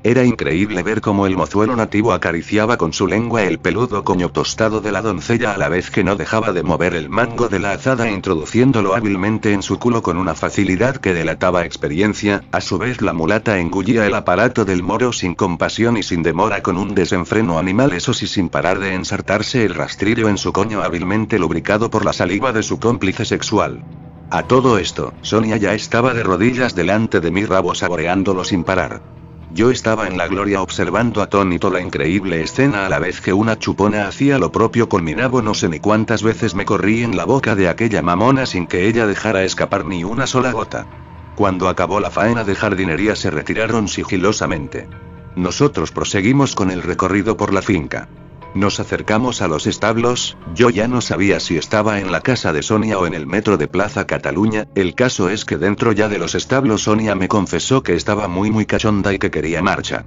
Era 0.06 0.22
increíble 0.22 0.82
ver 0.82 1.00
cómo 1.00 1.26
el 1.26 1.34
mozuelo 1.34 1.74
nativo 1.76 2.12
acariciaba 2.12 2.76
con 2.76 2.92
su 2.92 3.06
lengua 3.06 3.44
el 3.44 3.58
peludo 3.58 4.04
coño 4.04 4.28
tostado 4.28 4.82
de 4.82 4.92
la 4.92 5.00
doncella 5.00 5.54
a 5.54 5.56
la 5.56 5.70
vez 5.70 5.90
que 5.90 6.04
no 6.04 6.14
dejaba 6.14 6.52
de 6.52 6.62
mover 6.62 6.92
el 6.92 7.08
mango 7.08 7.48
de 7.48 7.58
la 7.58 7.72
azada 7.72 8.10
introduciéndolo 8.10 8.94
hábilmente 8.94 9.54
en 9.54 9.62
su 9.62 9.78
culo 9.78 10.02
con 10.02 10.18
una 10.18 10.34
facilidad 10.34 10.98
que 10.98 11.14
delataba 11.14 11.64
experiencia, 11.64 12.44
a 12.52 12.60
su 12.60 12.76
vez 12.76 13.00
la 13.00 13.14
mulata 13.14 13.58
engullía 13.58 14.06
el 14.06 14.14
aparato 14.14 14.66
del 14.66 14.82
moro 14.82 15.10
sin 15.10 15.34
compasión 15.34 15.96
y 15.96 16.02
sin 16.02 16.22
demora 16.22 16.62
con 16.62 16.76
un 16.76 16.94
desenfreno 16.94 17.58
animal 17.58 17.94
eso 17.94 18.12
sí 18.12 18.26
sin 18.26 18.50
parar 18.50 18.80
de 18.80 18.92
ensartarse 18.92 19.64
el 19.64 19.74
rastrillo 19.74 20.28
en 20.28 20.36
su 20.36 20.52
coño 20.52 20.82
hábilmente 20.82 21.38
lubricado 21.38 21.88
por 21.88 22.04
la 22.04 22.12
saliva 22.12 22.52
de 22.52 22.62
su 22.62 22.78
cómplice 22.78 23.24
sexual. 23.24 23.82
A 24.28 24.42
todo 24.42 24.76
esto, 24.76 25.14
Sonia 25.22 25.56
ya 25.56 25.72
estaba 25.72 26.12
de 26.12 26.22
rodillas 26.22 26.74
delante 26.74 27.20
de 27.20 27.30
mi 27.30 27.46
rabo 27.46 27.74
saboreándolo 27.74 28.44
sin 28.44 28.64
parar. 28.64 29.14
Yo 29.54 29.70
estaba 29.70 30.08
en 30.08 30.18
la 30.18 30.26
gloria 30.26 30.60
observando 30.60 31.22
atónito 31.22 31.70
la 31.70 31.80
increíble 31.80 32.42
escena 32.42 32.86
a 32.86 32.88
la 32.88 32.98
vez 32.98 33.20
que 33.20 33.32
una 33.32 33.56
chupona 33.56 34.08
hacía 34.08 34.36
lo 34.36 34.50
propio 34.50 34.88
con 34.88 35.04
mi 35.04 35.14
nabo 35.14 35.42
no 35.42 35.54
sé 35.54 35.68
ni 35.68 35.78
cuántas 35.78 36.24
veces 36.24 36.56
me 36.56 36.64
corrí 36.64 37.04
en 37.04 37.16
la 37.16 37.24
boca 37.24 37.54
de 37.54 37.68
aquella 37.68 38.02
mamona 38.02 38.46
sin 38.46 38.66
que 38.66 38.88
ella 38.88 39.06
dejara 39.06 39.44
escapar 39.44 39.84
ni 39.84 40.02
una 40.02 40.26
sola 40.26 40.50
gota. 40.50 40.88
Cuando 41.36 41.68
acabó 41.68 42.00
la 42.00 42.10
faena 42.10 42.42
de 42.42 42.56
jardinería 42.56 43.14
se 43.14 43.30
retiraron 43.30 43.86
sigilosamente. 43.86 44.88
Nosotros 45.36 45.92
proseguimos 45.92 46.56
con 46.56 46.72
el 46.72 46.82
recorrido 46.82 47.36
por 47.36 47.54
la 47.54 47.62
finca. 47.62 48.08
Nos 48.54 48.78
acercamos 48.78 49.42
a 49.42 49.48
los 49.48 49.66
establos, 49.66 50.36
yo 50.54 50.70
ya 50.70 50.86
no 50.86 51.00
sabía 51.00 51.40
si 51.40 51.56
estaba 51.56 51.98
en 51.98 52.12
la 52.12 52.20
casa 52.20 52.52
de 52.52 52.62
Sonia 52.62 53.00
o 53.00 53.06
en 53.06 53.14
el 53.14 53.26
metro 53.26 53.56
de 53.56 53.66
Plaza 53.66 54.06
Cataluña, 54.06 54.68
el 54.76 54.94
caso 54.94 55.28
es 55.28 55.44
que 55.44 55.56
dentro 55.56 55.90
ya 55.90 56.08
de 56.08 56.20
los 56.20 56.36
establos 56.36 56.84
Sonia 56.84 57.16
me 57.16 57.26
confesó 57.26 57.82
que 57.82 57.94
estaba 57.94 58.28
muy 58.28 58.52
muy 58.52 58.64
cachonda 58.64 59.12
y 59.12 59.18
que 59.18 59.32
quería 59.32 59.60
marcha. 59.60 60.04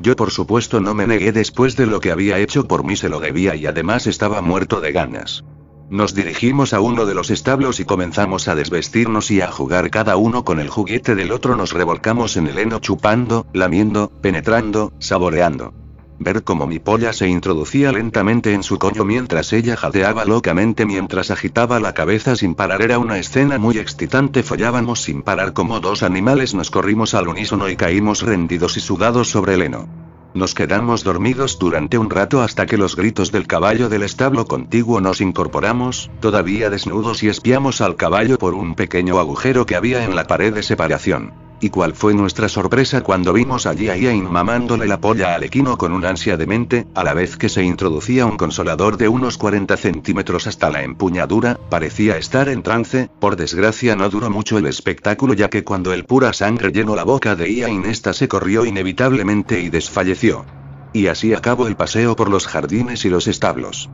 Yo 0.00 0.16
por 0.16 0.30
supuesto 0.30 0.80
no 0.80 0.94
me 0.94 1.06
negué 1.06 1.30
después 1.30 1.76
de 1.76 1.84
lo 1.84 2.00
que 2.00 2.10
había 2.10 2.38
hecho 2.38 2.66
por 2.66 2.84
mí 2.84 2.96
se 2.96 3.10
lo 3.10 3.20
debía 3.20 3.54
y 3.54 3.66
además 3.66 4.06
estaba 4.06 4.40
muerto 4.40 4.80
de 4.80 4.92
ganas. 4.92 5.44
Nos 5.90 6.14
dirigimos 6.14 6.72
a 6.72 6.80
uno 6.80 7.04
de 7.04 7.12
los 7.12 7.30
establos 7.30 7.80
y 7.80 7.84
comenzamos 7.84 8.48
a 8.48 8.54
desvestirnos 8.54 9.30
y 9.30 9.42
a 9.42 9.52
jugar 9.52 9.90
cada 9.90 10.16
uno 10.16 10.42
con 10.42 10.58
el 10.58 10.70
juguete 10.70 11.14
del 11.14 11.32
otro 11.32 11.54
nos 11.54 11.74
revolcamos 11.74 12.38
en 12.38 12.46
el 12.46 12.58
heno 12.58 12.78
chupando, 12.78 13.46
lamiendo, 13.52 14.10
penetrando, 14.22 14.94
saboreando. 15.00 15.74
Ver 16.22 16.44
cómo 16.44 16.66
mi 16.66 16.78
polla 16.78 17.14
se 17.14 17.28
introducía 17.28 17.92
lentamente 17.92 18.52
en 18.52 18.62
su 18.62 18.78
coño 18.78 19.06
mientras 19.06 19.54
ella 19.54 19.74
jadeaba 19.74 20.26
locamente 20.26 20.84
mientras 20.84 21.30
agitaba 21.30 21.80
la 21.80 21.94
cabeza 21.94 22.36
sin 22.36 22.54
parar 22.54 22.82
era 22.82 22.98
una 22.98 23.16
escena 23.16 23.58
muy 23.58 23.78
excitante. 23.78 24.42
Follábamos 24.42 25.00
sin 25.00 25.22
parar 25.22 25.54
como 25.54 25.80
dos 25.80 26.02
animales, 26.02 26.52
nos 26.54 26.70
corrimos 26.70 27.14
al 27.14 27.28
unísono 27.28 27.70
y 27.70 27.76
caímos 27.76 28.20
rendidos 28.20 28.76
y 28.76 28.80
sudados 28.80 29.30
sobre 29.30 29.54
el 29.54 29.62
heno. 29.62 29.88
Nos 30.34 30.54
quedamos 30.54 31.04
dormidos 31.04 31.58
durante 31.58 31.96
un 31.96 32.10
rato 32.10 32.42
hasta 32.42 32.66
que 32.66 32.76
los 32.76 32.96
gritos 32.96 33.32
del 33.32 33.46
caballo 33.46 33.88
del 33.88 34.02
establo 34.02 34.44
contiguo 34.44 35.00
nos 35.00 35.22
incorporamos, 35.22 36.10
todavía 36.20 36.68
desnudos 36.68 37.22
y 37.22 37.28
espiamos 37.28 37.80
al 37.80 37.96
caballo 37.96 38.36
por 38.36 38.52
un 38.52 38.74
pequeño 38.74 39.18
agujero 39.18 39.64
que 39.64 39.74
había 39.74 40.04
en 40.04 40.14
la 40.14 40.26
pared 40.26 40.52
de 40.52 40.62
separación. 40.62 41.49
¿Y 41.62 41.68
cuál 41.68 41.94
fue 41.94 42.14
nuestra 42.14 42.48
sorpresa 42.48 43.02
cuando 43.02 43.34
vimos 43.34 43.66
allí 43.66 43.90
a 43.90 43.96
Ian 43.96 44.32
mamándole 44.32 44.86
la 44.86 44.98
polla 44.98 45.34
al 45.34 45.44
equino 45.44 45.76
con 45.76 45.92
un 45.92 46.06
ansia 46.06 46.38
demente, 46.38 46.86
a 46.94 47.04
la 47.04 47.12
vez 47.12 47.36
que 47.36 47.50
se 47.50 47.62
introducía 47.62 48.24
un 48.24 48.38
consolador 48.38 48.96
de 48.96 49.08
unos 49.08 49.36
40 49.36 49.76
centímetros 49.76 50.46
hasta 50.46 50.70
la 50.70 50.82
empuñadura, 50.82 51.58
parecía 51.68 52.16
estar 52.16 52.48
en 52.48 52.62
trance, 52.62 53.10
por 53.20 53.36
desgracia 53.36 53.94
no 53.94 54.08
duró 54.08 54.30
mucho 54.30 54.56
el 54.56 54.66
espectáculo 54.66 55.34
ya 55.34 55.50
que 55.50 55.62
cuando 55.62 55.92
el 55.92 56.06
pura 56.06 56.32
sangre 56.32 56.72
llenó 56.72 56.96
la 56.96 57.04
boca 57.04 57.36
de 57.36 57.52
Ian 57.52 57.84
esta 57.84 58.14
se 58.14 58.26
corrió 58.26 58.64
inevitablemente 58.64 59.60
y 59.60 59.68
desfalleció. 59.68 60.46
Y 60.94 61.08
así 61.08 61.34
acabó 61.34 61.66
el 61.66 61.76
paseo 61.76 62.16
por 62.16 62.30
los 62.30 62.46
jardines 62.46 63.04
y 63.04 63.10
los 63.10 63.28
establos. 63.28 63.90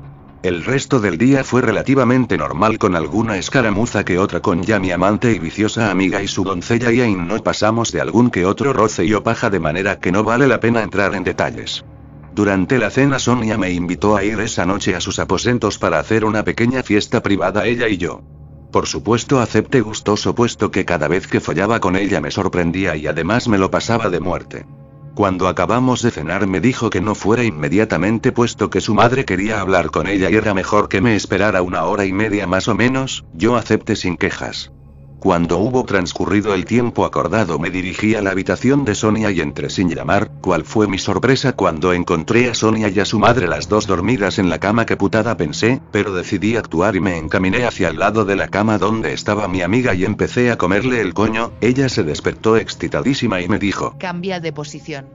El 0.46 0.64
resto 0.64 1.00
del 1.00 1.18
día 1.18 1.42
fue 1.42 1.60
relativamente 1.60 2.38
normal 2.38 2.78
con 2.78 2.94
alguna 2.94 3.36
escaramuza 3.36 4.04
que 4.04 4.16
otra 4.16 4.38
con 4.38 4.62
ya 4.62 4.78
mi 4.78 4.92
amante 4.92 5.32
y 5.32 5.40
viciosa 5.40 5.90
amiga 5.90 6.22
y 6.22 6.28
su 6.28 6.44
doncella 6.44 6.92
y 6.92 7.00
ahí 7.00 7.16
no 7.16 7.42
pasamos 7.42 7.90
de 7.90 8.00
algún 8.00 8.30
que 8.30 8.46
otro 8.46 8.72
roce 8.72 9.04
y 9.04 9.12
opaja 9.12 9.50
de 9.50 9.58
manera 9.58 9.98
que 9.98 10.12
no 10.12 10.22
vale 10.22 10.46
la 10.46 10.60
pena 10.60 10.84
entrar 10.84 11.16
en 11.16 11.24
detalles. 11.24 11.84
Durante 12.32 12.78
la 12.78 12.90
cena 12.90 13.18
Sonia 13.18 13.58
me 13.58 13.72
invitó 13.72 14.14
a 14.14 14.22
ir 14.22 14.38
esa 14.38 14.64
noche 14.64 14.94
a 14.94 15.00
sus 15.00 15.18
aposentos 15.18 15.80
para 15.80 15.98
hacer 15.98 16.24
una 16.24 16.44
pequeña 16.44 16.84
fiesta 16.84 17.24
privada 17.24 17.66
ella 17.66 17.88
y 17.88 17.96
yo. 17.96 18.22
Por 18.70 18.86
supuesto 18.86 19.40
acepté 19.40 19.80
gustoso 19.80 20.36
puesto 20.36 20.70
que 20.70 20.84
cada 20.84 21.08
vez 21.08 21.26
que 21.26 21.40
follaba 21.40 21.80
con 21.80 21.96
ella 21.96 22.20
me 22.20 22.30
sorprendía 22.30 22.94
y 22.94 23.08
además 23.08 23.48
me 23.48 23.58
lo 23.58 23.72
pasaba 23.72 24.10
de 24.10 24.20
muerte. 24.20 24.64
Cuando 25.16 25.48
acabamos 25.48 26.02
de 26.02 26.10
cenar 26.10 26.46
me 26.46 26.60
dijo 26.60 26.90
que 26.90 27.00
no 27.00 27.14
fuera 27.14 27.42
inmediatamente 27.42 28.32
puesto 28.32 28.68
que 28.68 28.82
su 28.82 28.92
madre 28.92 29.24
quería 29.24 29.62
hablar 29.62 29.90
con 29.90 30.08
ella 30.08 30.28
y 30.28 30.34
era 30.34 30.52
mejor 30.52 30.90
que 30.90 31.00
me 31.00 31.16
esperara 31.16 31.62
una 31.62 31.84
hora 31.84 32.04
y 32.04 32.12
media 32.12 32.46
más 32.46 32.68
o 32.68 32.74
menos, 32.74 33.24
yo 33.32 33.56
acepté 33.56 33.96
sin 33.96 34.18
quejas. 34.18 34.72
Cuando 35.18 35.58
hubo 35.58 35.84
transcurrido 35.84 36.54
el 36.54 36.66
tiempo 36.66 37.04
acordado 37.04 37.58
me 37.58 37.70
dirigí 37.70 38.14
a 38.14 38.22
la 38.22 38.30
habitación 38.30 38.84
de 38.84 38.94
Sonia 38.94 39.30
y 39.30 39.40
entré 39.40 39.70
sin 39.70 39.88
llamar, 39.88 40.30
cuál 40.42 40.64
fue 40.64 40.86
mi 40.86 40.98
sorpresa 40.98 41.54
cuando 41.54 41.92
encontré 41.94 42.50
a 42.50 42.54
Sonia 42.54 42.88
y 42.90 43.00
a 43.00 43.06
su 43.06 43.18
madre 43.18 43.48
las 43.48 43.68
dos 43.68 43.86
dormidas 43.86 44.38
en 44.38 44.50
la 44.50 44.58
cama 44.58 44.84
que 44.84 44.96
putada 44.96 45.36
pensé, 45.36 45.80
pero 45.90 46.14
decidí 46.14 46.56
actuar 46.56 46.96
y 46.96 47.00
me 47.00 47.16
encaminé 47.16 47.64
hacia 47.64 47.88
el 47.88 47.98
lado 47.98 48.24
de 48.24 48.36
la 48.36 48.48
cama 48.48 48.78
donde 48.78 49.14
estaba 49.14 49.48
mi 49.48 49.62
amiga 49.62 49.94
y 49.94 50.04
empecé 50.04 50.50
a 50.50 50.58
comerle 50.58 51.00
el 51.00 51.14
coño, 51.14 51.52
ella 51.60 51.88
se 51.88 52.04
despertó 52.04 52.56
excitadísima 52.58 53.40
y 53.40 53.48
me 53.48 53.58
dijo, 53.58 53.96
Cambia 53.98 54.38
de 54.38 54.52
posición. 54.52 55.06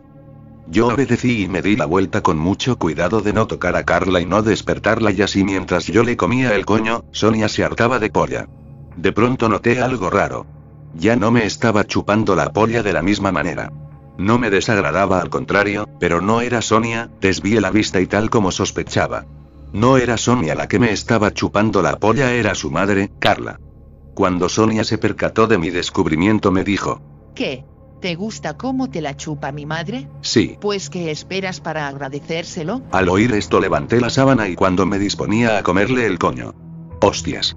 yo 0.67 0.87
obedecí 0.87 1.43
y 1.43 1.47
me 1.47 1.61
di 1.61 1.75
la 1.75 1.85
vuelta 1.85 2.21
con 2.21 2.37
mucho 2.37 2.77
cuidado 2.77 3.21
de 3.21 3.33
no 3.33 3.45
tocar 3.45 3.75
a 3.75 3.83
Carla 3.83 4.19
y 4.19 4.25
no 4.25 4.41
despertarla 4.41 5.11
y 5.11 5.21
así 5.21 5.43
mientras 5.43 5.85
yo 5.85 6.03
le 6.03 6.17
comía 6.17 6.55
el 6.55 6.65
coño, 6.65 7.05
Sonia 7.11 7.47
se 7.47 7.63
hartaba 7.63 7.99
de 7.99 8.09
polla. 8.09 8.47
De 8.95 9.11
pronto 9.11 9.49
noté 9.49 9.81
algo 9.81 10.09
raro. 10.09 10.45
Ya 10.95 11.15
no 11.15 11.31
me 11.31 11.45
estaba 11.45 11.85
chupando 11.85 12.35
la 12.35 12.51
polla 12.51 12.83
de 12.83 12.93
la 12.93 13.01
misma 13.01 13.31
manera. 13.31 13.71
No 14.17 14.37
me 14.37 14.49
desagradaba 14.49 15.21
al 15.21 15.29
contrario, 15.29 15.87
pero 15.99 16.21
no 16.21 16.41
era 16.41 16.61
Sonia, 16.61 17.09
desvié 17.21 17.61
la 17.61 17.71
vista 17.71 18.01
y 18.01 18.07
tal 18.07 18.29
como 18.29 18.51
sospechaba. 18.51 19.25
No 19.73 19.97
era 19.97 20.17
Sonia 20.17 20.53
la 20.53 20.67
que 20.67 20.79
me 20.79 20.91
estaba 20.91 21.31
chupando 21.33 21.81
la 21.81 21.97
polla, 21.97 22.33
era 22.33 22.53
su 22.55 22.69
madre, 22.69 23.09
Carla. 23.19 23.59
Cuando 24.13 24.49
Sonia 24.49 24.83
se 24.83 24.97
percató 24.97 25.47
de 25.47 25.57
mi 25.57 25.69
descubrimiento 25.69 26.51
me 26.51 26.63
dijo, 26.65 27.01
¿Qué? 27.33 27.63
¿Te 28.01 28.15
gusta 28.15 28.57
cómo 28.57 28.89
te 28.89 28.99
la 28.99 29.15
chupa 29.15 29.51
mi 29.51 29.65
madre? 29.65 30.07
sí. 30.21 30.57
Pues 30.59 30.89
¿qué 30.89 31.11
esperas 31.11 31.61
para 31.61 31.87
agradecérselo? 31.87 32.81
Al 32.91 33.07
oír 33.09 33.31
esto 33.33 33.59
levanté 33.61 34.01
la 34.01 34.09
sábana 34.09 34.49
y 34.49 34.55
cuando 34.55 34.85
me 34.85 34.99
disponía 34.99 35.57
a 35.57 35.63
comerle 35.63 36.05
el 36.05 36.19
coño. 36.19 36.53
Hostias. 36.99 37.55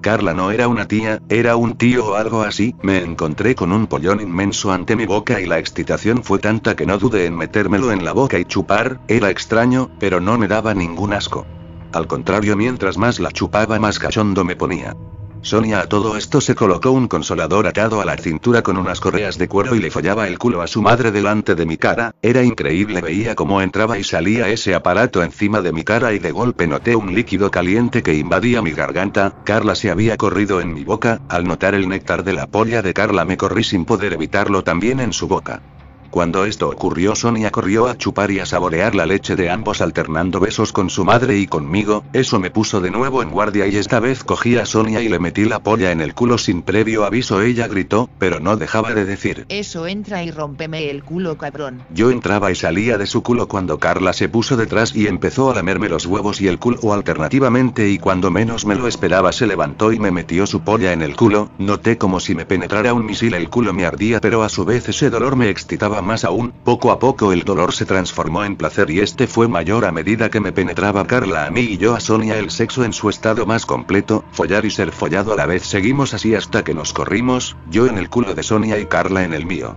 Carla 0.00 0.32
no 0.32 0.50
era 0.50 0.66
una 0.66 0.86
tía, 0.86 1.20
era 1.28 1.56
un 1.56 1.76
tío 1.76 2.06
o 2.06 2.14
algo 2.14 2.42
así, 2.42 2.74
me 2.82 3.02
encontré 3.02 3.54
con 3.54 3.70
un 3.70 3.86
pollón 3.86 4.20
inmenso 4.20 4.72
ante 4.72 4.96
mi 4.96 5.04
boca 5.04 5.40
y 5.40 5.46
la 5.46 5.58
excitación 5.58 6.24
fue 6.24 6.38
tanta 6.38 6.74
que 6.74 6.86
no 6.86 6.96
dudé 6.96 7.26
en 7.26 7.36
metérmelo 7.36 7.92
en 7.92 8.04
la 8.04 8.12
boca 8.12 8.38
y 8.38 8.46
chupar, 8.46 9.00
era 9.08 9.28
extraño, 9.28 9.90
pero 9.98 10.20
no 10.20 10.38
me 10.38 10.48
daba 10.48 10.72
ningún 10.72 11.12
asco. 11.12 11.46
Al 11.92 12.06
contrario, 12.06 12.56
mientras 12.56 12.96
más 12.96 13.20
la 13.20 13.30
chupaba 13.30 13.78
más 13.78 13.98
cachondo 13.98 14.44
me 14.44 14.56
ponía. 14.56 14.96
Sonia 15.42 15.80
a 15.80 15.86
todo 15.86 16.18
esto 16.18 16.40
se 16.40 16.54
colocó 16.54 16.90
un 16.90 17.08
consolador 17.08 17.66
atado 17.66 18.00
a 18.02 18.04
la 18.04 18.16
cintura 18.16 18.62
con 18.62 18.76
unas 18.76 19.00
correas 19.00 19.38
de 19.38 19.48
cuero 19.48 19.74
y 19.74 19.80
le 19.80 19.90
follaba 19.90 20.28
el 20.28 20.38
culo 20.38 20.60
a 20.60 20.66
su 20.66 20.82
madre 20.82 21.10
delante 21.10 21.54
de 21.54 21.64
mi 21.64 21.78
cara, 21.78 22.14
era 22.20 22.42
increíble 22.42 23.00
veía 23.00 23.34
cómo 23.34 23.62
entraba 23.62 23.98
y 23.98 24.04
salía 24.04 24.48
ese 24.48 24.74
aparato 24.74 25.22
encima 25.22 25.62
de 25.62 25.72
mi 25.72 25.82
cara 25.82 26.12
y 26.12 26.18
de 26.18 26.30
golpe 26.30 26.66
noté 26.66 26.94
un 26.94 27.14
líquido 27.14 27.50
caliente 27.50 28.02
que 28.02 28.14
invadía 28.14 28.60
mi 28.60 28.72
garganta, 28.72 29.34
Carla 29.44 29.74
se 29.74 29.90
había 29.90 30.18
corrido 30.18 30.60
en 30.60 30.74
mi 30.74 30.84
boca, 30.84 31.20
al 31.28 31.44
notar 31.44 31.74
el 31.74 31.88
néctar 31.88 32.22
de 32.22 32.34
la 32.34 32.46
polla 32.46 32.82
de 32.82 32.92
Carla 32.92 33.24
me 33.24 33.38
corrí 33.38 33.64
sin 33.64 33.86
poder 33.86 34.12
evitarlo 34.12 34.62
también 34.62 35.00
en 35.00 35.14
su 35.14 35.26
boca. 35.26 35.62
Cuando 36.10 36.44
esto 36.44 36.68
ocurrió, 36.68 37.14
Sonia 37.14 37.50
corrió 37.50 37.86
a 37.86 37.96
chupar 37.96 38.32
y 38.32 38.40
a 38.40 38.46
saborear 38.46 38.96
la 38.96 39.06
leche 39.06 39.36
de 39.36 39.48
ambos 39.48 39.80
alternando 39.80 40.40
besos 40.40 40.72
con 40.72 40.90
su 40.90 41.04
madre 41.04 41.38
y 41.38 41.46
conmigo, 41.46 42.02
eso 42.12 42.40
me 42.40 42.50
puso 42.50 42.80
de 42.80 42.90
nuevo 42.90 43.22
en 43.22 43.30
guardia 43.30 43.68
y 43.68 43.76
esta 43.76 44.00
vez 44.00 44.24
cogí 44.24 44.56
a 44.56 44.66
Sonia 44.66 45.00
y 45.00 45.08
le 45.08 45.20
metí 45.20 45.44
la 45.44 45.60
polla 45.60 45.92
en 45.92 46.00
el 46.00 46.14
culo 46.14 46.36
sin 46.36 46.62
previo 46.62 47.04
aviso. 47.04 47.40
Ella 47.42 47.68
gritó, 47.68 48.10
pero 48.18 48.40
no 48.40 48.56
dejaba 48.56 48.92
de 48.92 49.04
decir. 49.04 49.46
Eso 49.48 49.86
entra 49.86 50.24
y 50.24 50.30
rómpeme 50.32 50.90
el 50.90 51.04
culo 51.04 51.38
cabrón. 51.38 51.82
Yo 51.94 52.10
entraba 52.10 52.50
y 52.50 52.56
salía 52.56 52.98
de 52.98 53.06
su 53.06 53.22
culo 53.22 53.46
cuando 53.46 53.78
Carla 53.78 54.12
se 54.12 54.28
puso 54.28 54.56
detrás 54.56 54.94
y 54.96 55.06
empezó 55.06 55.50
a 55.50 55.54
lamerme 55.54 55.88
los 55.88 56.06
huevos 56.06 56.40
y 56.40 56.48
el 56.48 56.58
culo 56.58 56.92
alternativamente 56.92 57.88
y 57.88 57.98
cuando 57.98 58.30
menos 58.30 58.66
me 58.66 58.74
lo 58.74 58.88
esperaba 58.88 59.30
se 59.32 59.46
levantó 59.46 59.92
y 59.92 59.98
me 59.98 60.10
metió 60.10 60.46
su 60.46 60.60
polla 60.62 60.92
en 60.92 61.02
el 61.02 61.14
culo, 61.14 61.50
noté 61.58 61.98
como 61.98 62.18
si 62.18 62.34
me 62.34 62.46
penetrara 62.46 62.94
un 62.94 63.06
misil 63.06 63.34
el 63.34 63.48
culo 63.48 63.72
me 63.72 63.86
ardía 63.86 64.20
pero 64.20 64.42
a 64.42 64.48
su 64.48 64.64
vez 64.64 64.88
ese 64.88 65.10
dolor 65.10 65.36
me 65.36 65.48
excitaba 65.48 65.99
más 66.02 66.24
aún, 66.24 66.52
poco 66.64 66.90
a 66.90 66.98
poco 66.98 67.32
el 67.32 67.44
dolor 67.44 67.72
se 67.72 67.86
transformó 67.86 68.44
en 68.44 68.56
placer 68.56 68.90
y 68.90 69.00
este 69.00 69.26
fue 69.26 69.48
mayor 69.48 69.84
a 69.84 69.92
medida 69.92 70.30
que 70.30 70.40
me 70.40 70.52
penetraba 70.52 71.06
Carla 71.06 71.46
a 71.46 71.50
mí 71.50 71.60
y 71.60 71.78
yo 71.78 71.94
a 71.94 72.00
Sonia 72.00 72.38
el 72.38 72.50
sexo 72.50 72.84
en 72.84 72.92
su 72.92 73.08
estado 73.08 73.46
más 73.46 73.66
completo, 73.66 74.24
follar 74.32 74.64
y 74.64 74.70
ser 74.70 74.92
follado 74.92 75.32
a 75.32 75.36
la 75.36 75.46
vez 75.46 75.62
seguimos 75.62 76.14
así 76.14 76.34
hasta 76.34 76.64
que 76.64 76.74
nos 76.74 76.92
corrimos, 76.92 77.56
yo 77.70 77.86
en 77.86 77.98
el 77.98 78.08
culo 78.08 78.34
de 78.34 78.42
Sonia 78.42 78.78
y 78.78 78.86
Carla 78.86 79.24
en 79.24 79.34
el 79.34 79.46
mío. 79.46 79.76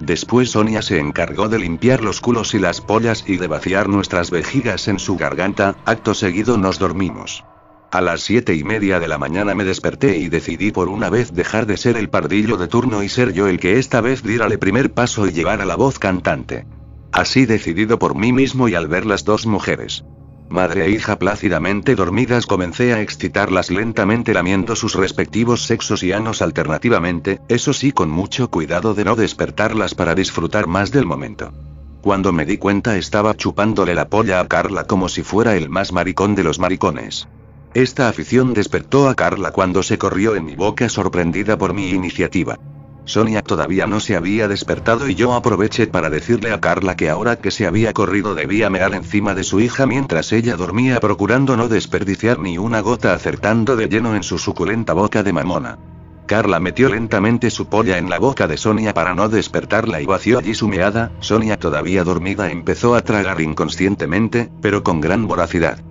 Después 0.00 0.50
Sonia 0.50 0.82
se 0.82 0.98
encargó 0.98 1.48
de 1.48 1.58
limpiar 1.58 2.02
los 2.02 2.20
culos 2.20 2.54
y 2.54 2.58
las 2.58 2.80
pollas 2.80 3.24
y 3.26 3.36
de 3.36 3.46
vaciar 3.46 3.88
nuestras 3.88 4.30
vejigas 4.30 4.88
en 4.88 4.98
su 4.98 5.16
garganta, 5.16 5.76
acto 5.84 6.14
seguido 6.14 6.58
nos 6.58 6.78
dormimos. 6.78 7.44
A 7.94 8.00
las 8.00 8.22
siete 8.22 8.56
y 8.56 8.64
media 8.64 8.98
de 8.98 9.06
la 9.06 9.18
mañana 9.18 9.54
me 9.54 9.62
desperté 9.62 10.18
y 10.18 10.28
decidí 10.28 10.72
por 10.72 10.88
una 10.88 11.10
vez 11.10 11.32
dejar 11.32 11.64
de 11.64 11.76
ser 11.76 11.96
el 11.96 12.10
pardillo 12.10 12.56
de 12.56 12.66
turno 12.66 13.04
y 13.04 13.08
ser 13.08 13.32
yo 13.32 13.46
el 13.46 13.60
que 13.60 13.78
esta 13.78 14.00
vez 14.00 14.24
diera 14.24 14.46
el 14.46 14.58
primer 14.58 14.92
paso 14.92 15.28
y 15.28 15.30
llevara 15.30 15.64
la 15.64 15.76
voz 15.76 16.00
cantante. 16.00 16.66
Así 17.12 17.46
decidido 17.46 18.00
por 18.00 18.16
mí 18.16 18.32
mismo 18.32 18.66
y 18.66 18.74
al 18.74 18.88
ver 18.88 19.06
las 19.06 19.24
dos 19.24 19.46
mujeres. 19.46 20.04
Madre 20.48 20.86
e 20.86 20.90
hija 20.90 21.20
plácidamente 21.20 21.94
dormidas 21.94 22.46
comencé 22.46 22.92
a 22.94 23.00
excitarlas 23.00 23.70
lentamente 23.70 24.34
lamiendo 24.34 24.74
sus 24.74 24.96
respectivos 24.96 25.62
sexos 25.62 26.02
y 26.02 26.10
anos 26.10 26.42
alternativamente, 26.42 27.42
eso 27.46 27.72
sí 27.72 27.92
con 27.92 28.10
mucho 28.10 28.50
cuidado 28.50 28.94
de 28.94 29.04
no 29.04 29.14
despertarlas 29.14 29.94
para 29.94 30.16
disfrutar 30.16 30.66
más 30.66 30.90
del 30.90 31.06
momento. 31.06 31.52
Cuando 32.02 32.32
me 32.32 32.44
di 32.44 32.58
cuenta 32.58 32.96
estaba 32.96 33.36
chupándole 33.36 33.94
la 33.94 34.08
polla 34.08 34.40
a 34.40 34.48
Carla 34.48 34.82
como 34.82 35.08
si 35.08 35.22
fuera 35.22 35.54
el 35.54 35.68
más 35.68 35.92
maricón 35.92 36.34
de 36.34 36.42
los 36.42 36.58
maricones. 36.58 37.28
Esta 37.74 38.08
afición 38.08 38.54
despertó 38.54 39.08
a 39.08 39.16
Carla 39.16 39.50
cuando 39.50 39.82
se 39.82 39.98
corrió 39.98 40.36
en 40.36 40.44
mi 40.44 40.54
boca 40.54 40.88
sorprendida 40.88 41.58
por 41.58 41.74
mi 41.74 41.90
iniciativa. 41.90 42.56
Sonia 43.04 43.42
todavía 43.42 43.88
no 43.88 43.98
se 43.98 44.14
había 44.14 44.46
despertado 44.46 45.08
y 45.08 45.16
yo 45.16 45.34
aproveché 45.34 45.88
para 45.88 46.08
decirle 46.08 46.52
a 46.52 46.60
Carla 46.60 46.94
que 46.94 47.10
ahora 47.10 47.36
que 47.36 47.50
se 47.50 47.66
había 47.66 47.92
corrido 47.92 48.36
debía 48.36 48.70
mear 48.70 48.94
encima 48.94 49.34
de 49.34 49.42
su 49.42 49.58
hija 49.60 49.86
mientras 49.86 50.32
ella 50.32 50.56
dormía 50.56 51.00
procurando 51.00 51.56
no 51.56 51.66
desperdiciar 51.66 52.38
ni 52.38 52.58
una 52.58 52.80
gota 52.80 53.12
acertando 53.12 53.74
de 53.74 53.88
lleno 53.88 54.14
en 54.14 54.22
su 54.22 54.38
suculenta 54.38 54.92
boca 54.92 55.24
de 55.24 55.32
mamona. 55.32 55.76
Carla 56.26 56.60
metió 56.60 56.88
lentamente 56.88 57.50
su 57.50 57.66
polla 57.66 57.98
en 57.98 58.08
la 58.08 58.20
boca 58.20 58.46
de 58.46 58.56
Sonia 58.56 58.94
para 58.94 59.14
no 59.14 59.28
despertarla 59.28 60.00
y 60.00 60.06
vació 60.06 60.38
allí 60.38 60.54
su 60.54 60.68
meada, 60.68 61.10
Sonia 61.18 61.58
todavía 61.58 62.04
dormida 62.04 62.50
empezó 62.52 62.94
a 62.94 63.02
tragar 63.02 63.40
inconscientemente, 63.40 64.48
pero 64.62 64.84
con 64.84 65.00
gran 65.00 65.26
voracidad. 65.26 65.82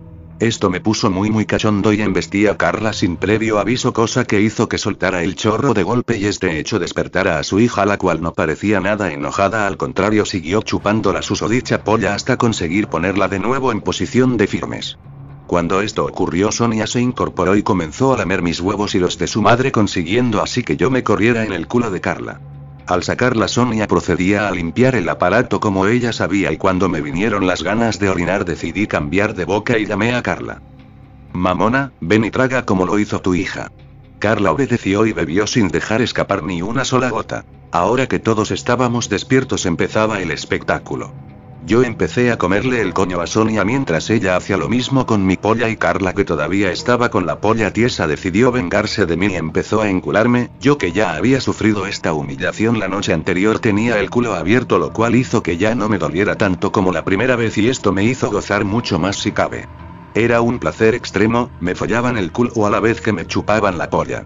Esto 0.44 0.70
me 0.70 0.82
puso 0.82 1.10
muy 1.10 1.30
muy 1.32 1.46
cachondo 1.46 1.94
y 1.94 2.02
embestí 2.02 2.48
a 2.48 2.58
Carla 2.58 2.92
sin 2.92 3.16
previo 3.16 3.60
aviso 3.60 3.94
cosa 3.94 4.26
que 4.26 4.42
hizo 4.42 4.68
que 4.68 4.78
soltara 4.78 5.24
el 5.24 5.36
chorro 5.36 5.74
de 5.74 5.84
golpe 5.84 6.18
y 6.18 6.26
este 6.26 6.60
hecho 6.60 6.80
despertara 6.80 7.40
a 7.40 7.44
su 7.44 7.62
hija 7.62 7.86
la 7.86 7.98
cual 7.98 8.22
no 8.22 8.34
parecía 8.34 8.82
nada 8.82 9.14
enojada 9.14 9.66
al 9.66 9.78
contrario 9.78 10.26
siguió 10.26 10.62
chupando 10.62 11.14
la 11.14 11.22
susodicha 11.22 11.86
polla 11.86 12.14
hasta 12.14 12.36
conseguir 12.36 12.90
ponerla 12.90 13.30
de 13.30 13.40
nuevo 13.40 13.72
en 13.72 13.80
posición 13.80 14.36
de 14.36 14.48
firmes. 14.48 14.98
Cuando 15.48 15.80
esto 15.80 16.04
ocurrió 16.04 16.52
Sonia 16.52 16.88
se 16.88 17.00
incorporó 17.00 17.56
y 17.56 17.64
comenzó 17.64 18.14
a 18.14 18.18
lamer 18.18 18.42
mis 18.42 18.60
huevos 18.60 18.96
y 18.96 19.00
los 19.00 19.18
de 19.18 19.28
su 19.28 19.42
madre 19.42 19.72
consiguiendo 19.72 20.42
así 20.42 20.62
que 20.62 20.76
yo 20.76 20.92
me 20.92 21.04
corriera 21.04 21.46
en 21.46 21.54
el 21.54 21.68
culo 21.68 21.90
de 21.90 22.02
Carla. 22.02 22.42
Al 22.86 23.04
sacarla 23.04 23.48
Sonia 23.48 23.88
procedía 23.88 24.48
a 24.48 24.52
limpiar 24.52 24.96
el 24.96 25.08
aparato 25.08 25.60
como 25.60 25.88
ella 25.88 26.12
sabía 26.12 26.52
y 26.52 26.58
cuando 26.58 26.90
me 26.90 27.02
vinieron 27.02 27.48
las 27.48 27.64
ganas 27.64 27.98
de 27.98 28.10
orinar 28.10 28.44
decidí 28.44 28.88
cambiar 28.88 29.36
de 29.36 29.46
boca 29.46 29.78
y 29.78 29.86
llamé 29.86 30.14
a 30.14 30.22
Carla. 30.22 30.62
Mamona, 31.32 31.94
ven 32.02 32.26
y 32.26 32.32
traga 32.32 32.66
como 32.66 32.86
lo 32.86 33.00
hizo 33.00 33.22
tu 33.22 33.36
hija. 33.36 33.72
Carla 34.20 34.52
obedeció 34.52 35.06
y 35.06 35.14
bebió 35.14 35.48
sin 35.48 35.70
dejar 35.70 36.02
escapar 36.02 36.44
ni 36.44 36.62
una 36.62 36.86
sola 36.86 37.10
gota. 37.10 37.46
Ahora 37.72 38.08
que 38.08 38.20
todos 38.20 38.52
estábamos 38.52 39.10
despiertos 39.10 39.66
empezaba 39.66 40.22
el 40.22 40.32
espectáculo. 40.32 41.14
Yo 41.66 41.82
empecé 41.82 42.30
a 42.30 42.38
comerle 42.38 42.82
el 42.82 42.94
coño 42.94 43.22
a 43.22 43.28
Sonia 43.28 43.64
mientras 43.64 44.10
ella 44.10 44.36
hacía 44.36 44.58
lo 44.58 44.68
mismo 44.68 45.06
con 45.06 45.26
mi 45.26 45.38
polla 45.38 45.70
y 45.70 45.78
Carla 45.78 46.14
que 46.14 46.26
todavía 46.26 46.72
estaba 46.72 47.10
con 47.10 47.26
la 47.26 47.40
polla 47.40 47.72
tiesa 47.72 48.06
decidió 48.06 48.52
vengarse 48.52 49.06
de 49.06 49.16
mí 49.16 49.28
y 49.28 49.36
empezó 49.36 49.82
a 49.82 49.90
encularme, 49.90 50.50
yo 50.60 50.78
que 50.78 50.92
ya 50.92 51.16
había 51.16 51.40
sufrido 51.40 51.88
esta 51.88 52.12
humillación 52.12 52.80
la 52.80 52.90
noche 52.90 53.14
anterior 53.14 53.60
tenía 53.60 54.00
el 54.02 54.10
culo 54.10 54.34
abierto 54.34 54.78
lo 54.78 54.92
cual 54.92 55.16
hizo 55.16 55.42
que 55.42 55.56
ya 55.56 55.74
no 55.74 55.88
me 55.88 56.00
doliera 56.00 56.36
tanto 56.36 56.74
como 56.74 56.92
la 56.92 57.06
primera 57.06 57.38
vez 57.38 57.58
y 57.58 57.70
esto 57.70 57.94
me 57.94 58.04
hizo 58.04 58.30
gozar 58.30 58.66
mucho 58.66 59.00
más 59.00 59.16
si 59.16 59.32
cabe. 59.32 59.66
Era 60.14 60.42
un 60.42 60.60
placer 60.60 60.96
extremo, 60.96 61.50
me 61.62 61.76
follaban 61.76 62.18
el 62.18 62.34
culo 62.34 62.68
a 62.68 62.70
la 62.70 62.82
vez 62.82 63.00
que 63.00 63.14
me 63.14 63.26
chupaban 63.26 63.78
la 63.78 63.90
polla. 63.90 64.26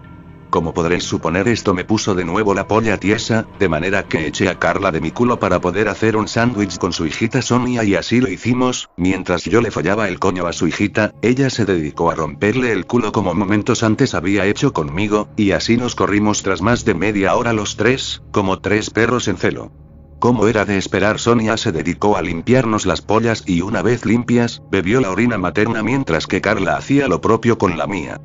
Como 0.50 0.72
podréis 0.72 1.04
suponer 1.04 1.46
esto 1.46 1.74
me 1.74 1.84
puso 1.84 2.14
de 2.14 2.24
nuevo 2.24 2.54
la 2.54 2.66
polla 2.66 2.96
tiesa, 2.98 3.46
de 3.58 3.68
manera 3.68 4.04
que 4.04 4.26
eché 4.26 4.48
a 4.48 4.58
Carla 4.58 4.90
de 4.90 5.00
mi 5.02 5.10
culo 5.10 5.38
para 5.38 5.60
poder 5.60 5.88
hacer 5.88 6.16
un 6.16 6.26
sándwich 6.26 6.78
con 6.78 6.94
su 6.94 7.04
hijita 7.04 7.42
Sonia 7.42 7.84
y 7.84 7.94
así 7.94 8.20
lo 8.20 8.30
hicimos, 8.30 8.88
mientras 8.96 9.44
yo 9.44 9.60
le 9.60 9.70
follaba 9.70 10.08
el 10.08 10.18
coño 10.18 10.46
a 10.46 10.54
su 10.54 10.66
hijita, 10.66 11.12
ella 11.20 11.50
se 11.50 11.66
dedicó 11.66 12.10
a 12.10 12.14
romperle 12.14 12.72
el 12.72 12.86
culo 12.86 13.12
como 13.12 13.34
momentos 13.34 13.82
antes 13.82 14.14
había 14.14 14.46
hecho 14.46 14.72
conmigo, 14.72 15.28
y 15.36 15.50
así 15.50 15.76
nos 15.76 15.94
corrimos 15.94 16.42
tras 16.42 16.62
más 16.62 16.86
de 16.86 16.94
media 16.94 17.36
hora 17.36 17.52
los 17.52 17.76
tres, 17.76 18.22
como 18.30 18.60
tres 18.60 18.88
perros 18.88 19.28
en 19.28 19.36
celo. 19.36 19.70
Como 20.18 20.48
era 20.48 20.64
de 20.64 20.78
esperar, 20.78 21.18
Sonia 21.18 21.58
se 21.58 21.72
dedicó 21.72 22.16
a 22.16 22.22
limpiarnos 22.22 22.86
las 22.86 23.02
pollas 23.02 23.44
y 23.46 23.60
una 23.60 23.82
vez 23.82 24.06
limpias, 24.06 24.62
bebió 24.70 25.00
la 25.02 25.10
orina 25.10 25.36
materna 25.36 25.82
mientras 25.82 26.26
que 26.26 26.40
Carla 26.40 26.76
hacía 26.76 27.06
lo 27.06 27.20
propio 27.20 27.58
con 27.58 27.76
la 27.76 27.86
mía. 27.86 28.18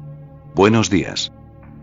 Buenos 0.56 0.90
días. 0.90 1.32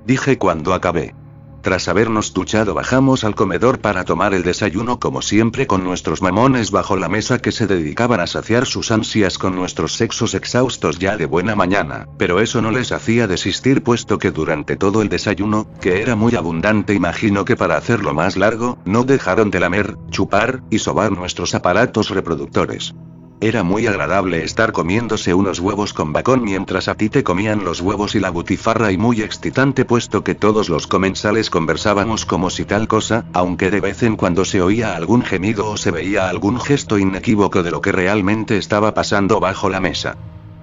Dije 0.06 0.38
cuando 0.38 0.74
acabé. 0.74 1.14
Tras 1.62 1.88
habernos 1.88 2.32
duchado 2.32 2.72
bajamos 2.72 3.22
al 3.22 3.34
comedor 3.34 3.80
para 3.80 4.04
tomar 4.04 4.32
el 4.32 4.42
desayuno 4.42 4.98
como 4.98 5.20
siempre 5.20 5.66
con 5.66 5.84
nuestros 5.84 6.22
mamones 6.22 6.70
bajo 6.70 6.96
la 6.96 7.10
mesa 7.10 7.38
que 7.38 7.52
se 7.52 7.66
dedicaban 7.66 8.18
a 8.20 8.26
saciar 8.26 8.64
sus 8.64 8.90
ansias 8.90 9.36
con 9.36 9.54
nuestros 9.54 9.92
sexos 9.92 10.32
exhaustos 10.34 10.98
ya 10.98 11.18
de 11.18 11.26
buena 11.26 11.54
mañana, 11.54 12.08
pero 12.16 12.40
eso 12.40 12.62
no 12.62 12.70
les 12.70 12.92
hacía 12.92 13.26
desistir 13.26 13.82
puesto 13.82 14.18
que 14.18 14.30
durante 14.30 14.76
todo 14.76 15.02
el 15.02 15.10
desayuno, 15.10 15.66
que 15.82 16.00
era 16.00 16.16
muy 16.16 16.34
abundante 16.34 16.94
imagino 16.94 17.44
que 17.44 17.56
para 17.56 17.76
hacerlo 17.76 18.14
más 18.14 18.38
largo, 18.38 18.78
no 18.86 19.04
dejaron 19.04 19.50
de 19.50 19.60
lamer, 19.60 19.96
chupar, 20.08 20.62
y 20.70 20.78
sobar 20.78 21.12
nuestros 21.12 21.54
aparatos 21.54 22.08
reproductores. 22.08 22.94
Era 23.42 23.62
muy 23.62 23.86
agradable 23.86 24.44
estar 24.44 24.70
comiéndose 24.70 25.32
unos 25.32 25.60
huevos 25.60 25.94
con 25.94 26.12
bacon 26.12 26.44
mientras 26.44 26.88
a 26.88 26.94
ti 26.94 27.08
te 27.08 27.24
comían 27.24 27.64
los 27.64 27.80
huevos 27.80 28.14
y 28.14 28.20
la 28.20 28.28
butifarra 28.28 28.92
y 28.92 28.98
muy 28.98 29.22
excitante 29.22 29.86
puesto 29.86 30.22
que 30.22 30.34
todos 30.34 30.68
los 30.68 30.86
comensales 30.86 31.48
conversábamos 31.48 32.26
como 32.26 32.50
si 32.50 32.66
tal 32.66 32.86
cosa, 32.86 33.24
aunque 33.32 33.70
de 33.70 33.80
vez 33.80 34.02
en 34.02 34.16
cuando 34.16 34.44
se 34.44 34.60
oía 34.60 34.94
algún 34.94 35.22
gemido 35.22 35.70
o 35.70 35.78
se 35.78 35.90
veía 35.90 36.28
algún 36.28 36.60
gesto 36.60 36.98
inequívoco 36.98 37.62
de 37.62 37.70
lo 37.70 37.80
que 37.80 37.92
realmente 37.92 38.58
estaba 38.58 38.92
pasando 38.92 39.40
bajo 39.40 39.70
la 39.70 39.80
mesa. 39.80 40.18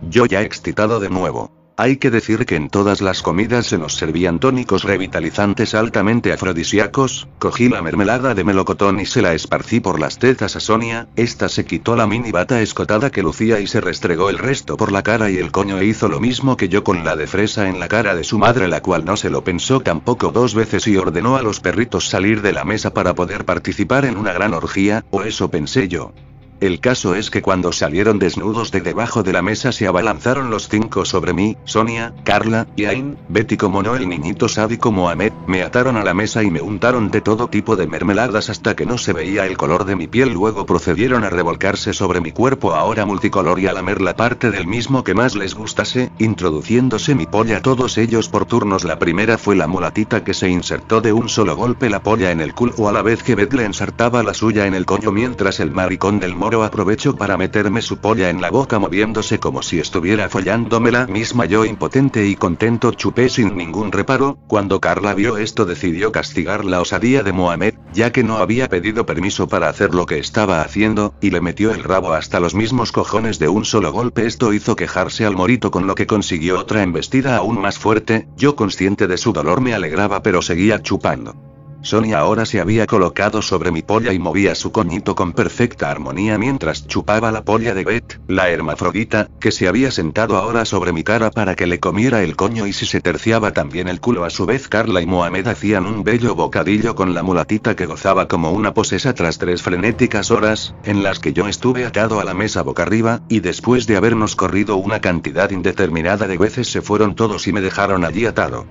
Yo 0.07 0.27
ya 0.27 0.43
excitado 0.43 0.99
de 0.99 1.09
nuevo. 1.09 1.56
Hay 1.79 1.97
que 1.97 2.09
decir 2.09 2.47
que 2.47 2.55
en 2.55 2.69
todas 2.69 3.01
las 3.01 3.21
comidas 3.21 3.67
se 3.67 3.77
nos 3.77 3.93
servían 3.93 4.39
tónicos 4.39 4.83
revitalizantes 4.83 5.75
altamente 5.75 6.33
afrodisíacos, 6.33 7.27
cogí 7.37 7.69
la 7.69 7.83
mermelada 7.83 8.33
de 8.33 8.43
melocotón 8.43 8.99
y 8.99 9.05
se 9.05 9.21
la 9.21 9.35
esparcí 9.35 9.79
por 9.79 9.99
las 9.99 10.17
tetas 10.17 10.55
a 10.55 10.59
Sonia, 10.59 11.07
esta 11.15 11.49
se 11.49 11.65
quitó 11.65 11.95
la 11.95 12.07
mini 12.07 12.31
bata 12.31 12.63
escotada 12.63 13.11
que 13.11 13.21
lucía 13.21 13.59
y 13.59 13.67
se 13.67 13.79
restregó 13.79 14.31
el 14.31 14.39
resto 14.39 14.75
por 14.75 14.91
la 14.91 15.03
cara 15.03 15.29
y 15.29 15.37
el 15.37 15.51
coño 15.51 15.77
e 15.77 15.85
hizo 15.85 16.07
lo 16.07 16.19
mismo 16.19 16.57
que 16.57 16.67
yo 16.67 16.83
con 16.83 17.05
la 17.05 17.15
de 17.15 17.27
fresa 17.27 17.69
en 17.69 17.79
la 17.79 17.87
cara 17.87 18.15
de 18.15 18.23
su 18.23 18.39
madre 18.39 18.67
la 18.67 18.81
cual 18.81 19.05
no 19.05 19.15
se 19.15 19.29
lo 19.29 19.43
pensó 19.43 19.79
tampoco 19.79 20.31
dos 20.31 20.55
veces 20.55 20.87
y 20.87 20.97
ordenó 20.97 21.35
a 21.35 21.43
los 21.43 21.59
perritos 21.59 22.09
salir 22.09 22.41
de 22.41 22.53
la 22.53 22.65
mesa 22.65 22.91
para 22.91 23.13
poder 23.13 23.45
participar 23.45 24.05
en 24.05 24.17
una 24.17 24.33
gran 24.33 24.55
orgía, 24.55 25.05
o 25.11 25.21
eso 25.21 25.51
pensé 25.51 25.87
yo. 25.87 26.11
El 26.59 26.79
caso 26.79 27.13
es 27.13 27.29
que 27.29 27.43
cuando 27.43 27.71
salieron 27.71 28.17
desnudos 28.17 28.71
de 28.71 28.81
debajo 28.81 29.21
de 29.21 29.31
la 29.31 29.43
mesa 29.43 29.71
se 29.71 29.85
abalanzaron 29.85 30.49
los 30.49 30.69
cinco 30.69 31.05
sobre 31.05 31.31
mí, 31.31 31.55
Sonia, 31.65 32.15
Carla, 32.23 32.65
Yain, 32.75 33.15
Betty 33.29 33.57
como 33.57 33.83
no 33.83 33.95
el 33.95 34.09
niñito 34.09 34.47
sádico 34.47 34.91
Mohamed, 34.91 35.33
me 35.45 35.61
ataron 35.61 35.97
a 35.97 36.03
la 36.03 36.15
mesa 36.15 36.41
y 36.41 36.49
me 36.49 36.59
untaron 36.59 37.11
de 37.11 37.21
todo 37.21 37.47
tipo 37.47 37.75
de 37.75 37.85
mermeladas 37.85 38.49
hasta 38.49 38.75
que 38.75 38.87
no 38.87 38.97
se 38.97 39.13
veía 39.13 39.45
el 39.45 39.55
color 39.55 39.85
de 39.85 39.95
mi 39.95 40.07
piel. 40.07 40.33
Luego 40.33 40.65
procedieron 40.65 41.23
a 41.23 41.29
revolcarse 41.29 41.93
sobre 41.93 42.21
mi 42.21 42.31
cuerpo 42.31 42.73
ahora 42.73 43.05
multicolor 43.05 43.59
y 43.59 43.67
a 43.67 43.73
lamer 43.73 44.01
la 44.01 44.15
parte 44.15 44.49
del 44.49 44.65
mismo 44.65 45.03
que 45.03 45.13
más 45.13 45.35
les 45.35 45.53
gustase, 45.53 46.11
introduciéndose 46.17 47.13
mi 47.13 47.27
polla 47.27 47.61
todos 47.61 47.99
ellos 47.99 48.29
por 48.29 48.47
turnos. 48.47 48.83
La 48.83 48.97
primera 48.97 49.37
fue 49.37 49.55
la 49.55 49.67
mulatita 49.67 50.23
que 50.23 50.33
se 50.33 50.49
insertó 50.49 51.01
de 51.01 51.13
un 51.13 51.29
solo 51.29 51.55
golpe 51.55 51.87
la 51.87 52.01
polla 52.01 52.31
en 52.31 52.41
el 52.41 52.55
culo 52.55 52.89
a 52.89 52.91
la 52.91 53.03
vez 53.03 53.21
que 53.21 53.35
Beth 53.35 53.53
le 53.53 53.65
ensartaba 53.65 54.23
la 54.23 54.33
suya 54.33 54.65
en 54.65 54.73
el 54.73 54.87
coño 54.87 55.11
mientras 55.11 55.59
el 55.59 55.69
maricón 55.69 56.19
del 56.19 56.35
moro 56.47 56.63
aprovechó 56.63 57.13
para 57.13 57.35
meterme 57.35 57.81
su 57.81 57.97
polla 57.97 58.29
en 58.29 58.39
la 58.39 58.49
boca 58.49 58.79
moviéndose 58.79 59.37
como 59.37 59.61
si 59.61 59.81
estuviera 59.81 60.29
follándome 60.29 60.91
la 60.91 61.05
misma. 61.05 61.43
Yo 61.43 61.65
impotente 61.65 62.25
y 62.25 62.37
contento 62.37 62.93
chupé 62.93 63.27
sin 63.27 63.57
ningún 63.57 63.91
reparo, 63.91 64.37
cuando 64.47 64.79
Carla 64.79 65.13
vio 65.13 65.35
esto 65.35 65.65
decidió 65.65 66.13
castigar 66.13 66.63
la 66.63 66.79
osadía 66.79 67.21
de 67.21 67.33
Mohamed, 67.33 67.73
ya 67.91 68.13
que 68.13 68.23
no 68.23 68.37
había 68.37 68.69
pedido 68.69 69.05
permiso 69.05 69.49
para 69.49 69.67
hacer 69.67 69.93
lo 69.93 70.05
que 70.05 70.19
estaba 70.19 70.61
haciendo, 70.61 71.13
y 71.19 71.31
le 71.31 71.41
metió 71.41 71.71
el 71.71 71.83
rabo 71.83 72.13
hasta 72.13 72.39
los 72.39 72.55
mismos 72.55 72.93
cojones 72.93 73.39
de 73.39 73.49
un 73.49 73.65
solo 73.65 73.91
golpe. 73.91 74.25
Esto 74.25 74.53
hizo 74.53 74.77
quejarse 74.77 75.25
al 75.25 75.35
morito 75.35 75.69
con 75.69 75.85
lo 75.85 75.95
que 75.95 76.07
consiguió 76.07 76.59
otra 76.59 76.81
embestida 76.81 77.35
aún 77.35 77.59
más 77.59 77.77
fuerte, 77.77 78.29
yo 78.37 78.55
consciente 78.55 79.07
de 79.07 79.17
su 79.17 79.33
dolor 79.33 79.59
me 79.59 79.73
alegraba 79.73 80.23
pero 80.23 80.41
seguía 80.41 80.81
chupando. 80.81 81.46
Sonia 81.81 82.19
ahora 82.19 82.45
se 82.45 82.59
había 82.59 82.85
colocado 82.85 83.41
sobre 83.41 83.71
mi 83.71 83.81
polla 83.81 84.11
y 84.11 84.19
movía 84.19 84.55
su 84.55 84.71
coñito 84.71 85.15
con 85.15 85.31
perfecta 85.31 85.89
armonía 85.89 86.37
mientras 86.37 86.85
chupaba 86.87 87.31
la 87.31 87.43
polla 87.43 87.73
de 87.73 87.85
Beth, 87.85 88.19
la 88.27 88.49
hermafrodita, 88.49 89.29
que 89.39 89.51
se 89.51 89.67
había 89.67 89.91
sentado 89.91 90.37
ahora 90.37 90.65
sobre 90.65 90.91
mi 90.91 91.03
cara 91.03 91.31
para 91.31 91.55
que 91.55 91.67
le 91.67 91.79
comiera 91.79 92.23
el 92.23 92.35
coño 92.35 92.67
y 92.67 92.73
si 92.73 92.85
se 92.85 92.99
terciaba 92.99 93.51
también 93.51 93.87
el 93.87 94.01
culo 94.01 94.25
a 94.25 94.29
su 94.29 94.45
vez 94.45 94.67
Carla 94.67 95.01
y 95.01 95.05
Mohamed 95.05 95.47
hacían 95.47 95.85
un 95.85 96.03
bello 96.03 96.35
bocadillo 96.35 96.95
con 96.95 97.13
la 97.13 97.23
mulatita 97.23 97.75
que 97.75 97.85
gozaba 97.85 98.27
como 98.27 98.51
una 98.51 98.73
posesa 98.73 99.13
tras 99.13 99.37
tres 99.37 99.61
frenéticas 99.61 100.31
horas, 100.31 100.75
en 100.83 101.03
las 101.03 101.19
que 101.19 101.33
yo 101.33 101.47
estuve 101.47 101.85
atado 101.85 102.19
a 102.19 102.23
la 102.23 102.33
mesa 102.33 102.63
boca 102.63 102.83
arriba, 102.83 103.21
y 103.29 103.39
después 103.39 103.87
de 103.87 103.97
habernos 103.97 104.35
corrido 104.35 104.77
una 104.77 104.99
cantidad 104.99 105.51
indeterminada 105.51 106.27
de 106.27 106.37
veces 106.37 106.71
se 106.71 106.81
fueron 106.81 107.15
todos 107.15 107.47
y 107.47 107.53
me 107.53 107.61
dejaron 107.61 108.03
allí 108.03 108.25
atado. 108.25 108.65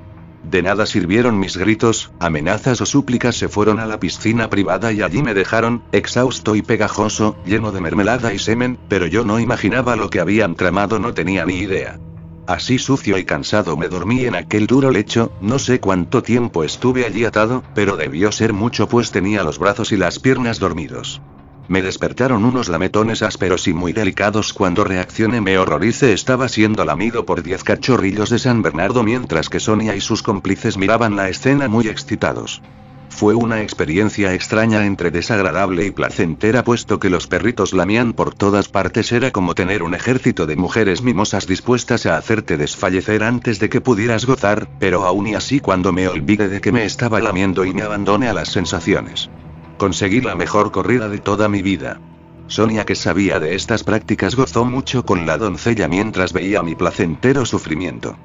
De 0.50 0.62
nada 0.62 0.87
sirvieron 0.87 1.40
mis 1.40 1.56
gritos, 1.56 2.12
amenazas 2.20 2.80
o 2.80 2.87
súplicas 2.87 3.37
se 3.37 3.48
fueron 3.48 3.80
a 3.80 3.87
la 3.87 3.98
piscina 3.98 4.48
privada 4.48 4.92
y 4.92 5.02
allí 5.02 5.20
me 5.20 5.35
dejaron, 5.35 5.82
exhausto 5.90 6.54
y 6.54 6.62
pegajoso, 6.62 7.37
lleno 7.44 7.72
de 7.72 7.80
mermelada 7.80 8.32
y 8.32 8.38
semen, 8.38 8.78
pero 8.88 9.06
yo 9.06 9.24
no 9.24 9.40
imaginaba 9.40 9.96
lo 9.96 10.09
que 10.09 10.20
habían 10.20 10.54
tramado, 10.54 11.00
no 11.00 11.14
tenía 11.14 11.44
ni 11.44 11.59
idea. 11.59 11.98
Así 12.46 12.78
sucio 12.78 13.18
y 13.18 13.24
cansado 13.24 13.76
me 13.76 13.88
dormí 13.88 14.24
en 14.24 14.37
aquel 14.37 14.68
duro 14.68 14.92
lecho, 14.92 15.32
no 15.40 15.59
sé 15.59 15.80
cuánto 15.80 16.22
tiempo 16.22 16.62
estuve 16.62 17.04
allí 17.04 17.24
atado, 17.24 17.64
pero 17.74 17.96
debió 17.96 18.30
ser 18.30 18.52
mucho 18.52 18.88
pues 18.88 19.11
tenía 19.11 19.42
los 19.42 19.59
brazos 19.59 19.90
y 19.90 19.96
las 19.96 20.20
piernas 20.20 20.61
dormidos. 20.61 21.20
Me 21.68 21.83
despertaron 21.83 22.44
unos 22.44 22.68
lametones 22.68 23.22
ásperos 23.22 23.66
y 23.66 23.74
muy 23.74 23.92
delicados 23.92 24.52
cuando 24.52 24.85
reaccioné 24.85 25.40
me 25.40 25.59
horrorice 25.59 26.12
estaba 26.12 26.48
siendo 26.48 26.85
lamido 26.85 27.26
por 27.26 27.42
diez 27.42 27.64
cachorrillos 27.64 28.31
de 28.31 28.38
San 28.38 28.62
Bernardo 28.62 29.02
mientras 29.02 29.48
que 29.48 29.59
Sonia 29.59 29.96
y 29.96 30.00
sus 30.00 30.22
cómplices 30.22 30.76
miraban 30.76 31.16
la 31.16 31.29
escena 31.29 31.66
muy 31.66 31.88
excitados. 31.88 32.62
Fue 33.09 33.35
una 33.35 33.62
experiencia 33.62 34.35
extraña 34.35 34.85
entre 34.87 35.11
desagradable 35.11 35.87
y 35.87 35.90
placentera 35.90 36.62
puesto 36.62 37.00
que 37.00 37.11
los 37.11 37.26
perritos 37.26 37.72
lamían 37.72 38.12
por 38.12 38.35
todas 38.35 38.68
partes 38.68 39.11
era 39.11 39.33
como 39.33 39.55
tener 39.55 39.83
un 39.83 39.94
ejército 39.94 40.46
de 40.46 40.55
mujeres 40.55 41.02
mimosas 41.02 41.46
dispuestas 41.46 42.07
a 42.07 42.16
hacerte 42.16 42.59
desfallecer 42.59 43.24
antes 43.24 43.59
de 43.59 43.70
que 43.70 43.81
pudieras 43.81 44.26
gozar, 44.26 44.68
pero 44.79 45.05
aún 45.05 45.29
y 45.29 45.35
así 45.35 45.61
cuando 45.61 45.92
me 45.92 46.07
olvide 46.07 46.48
de 46.48 46.61
que 46.61 46.72
me 46.72 46.85
estaba 46.85 47.18
lamiendo 47.20 47.64
y 47.64 47.72
me 47.72 47.83
abandone 47.83 48.29
a 48.29 48.35
las 48.35 48.52
sensaciones. 48.52 49.31
Conseguí 49.79 50.21
la 50.21 50.35
mejor 50.35 50.73
corrida 50.73 51.09
de 51.09 51.19
toda 51.19 51.49
mi 51.49 51.62
vida. 51.62 52.01
Sonia 52.47 52.87
que 52.87 52.95
sabía 52.95 53.41
de 53.41 53.55
estas 53.55 53.85
prácticas 53.85 54.35
gozó 54.35 54.65
mucho 54.65 55.05
con 55.05 55.27
la 55.27 55.37
doncella 55.37 55.89
mientras 55.89 56.33
veía 56.33 56.62
mi 56.62 56.75
placentero 56.75 57.45
sufrimiento. 57.45 58.17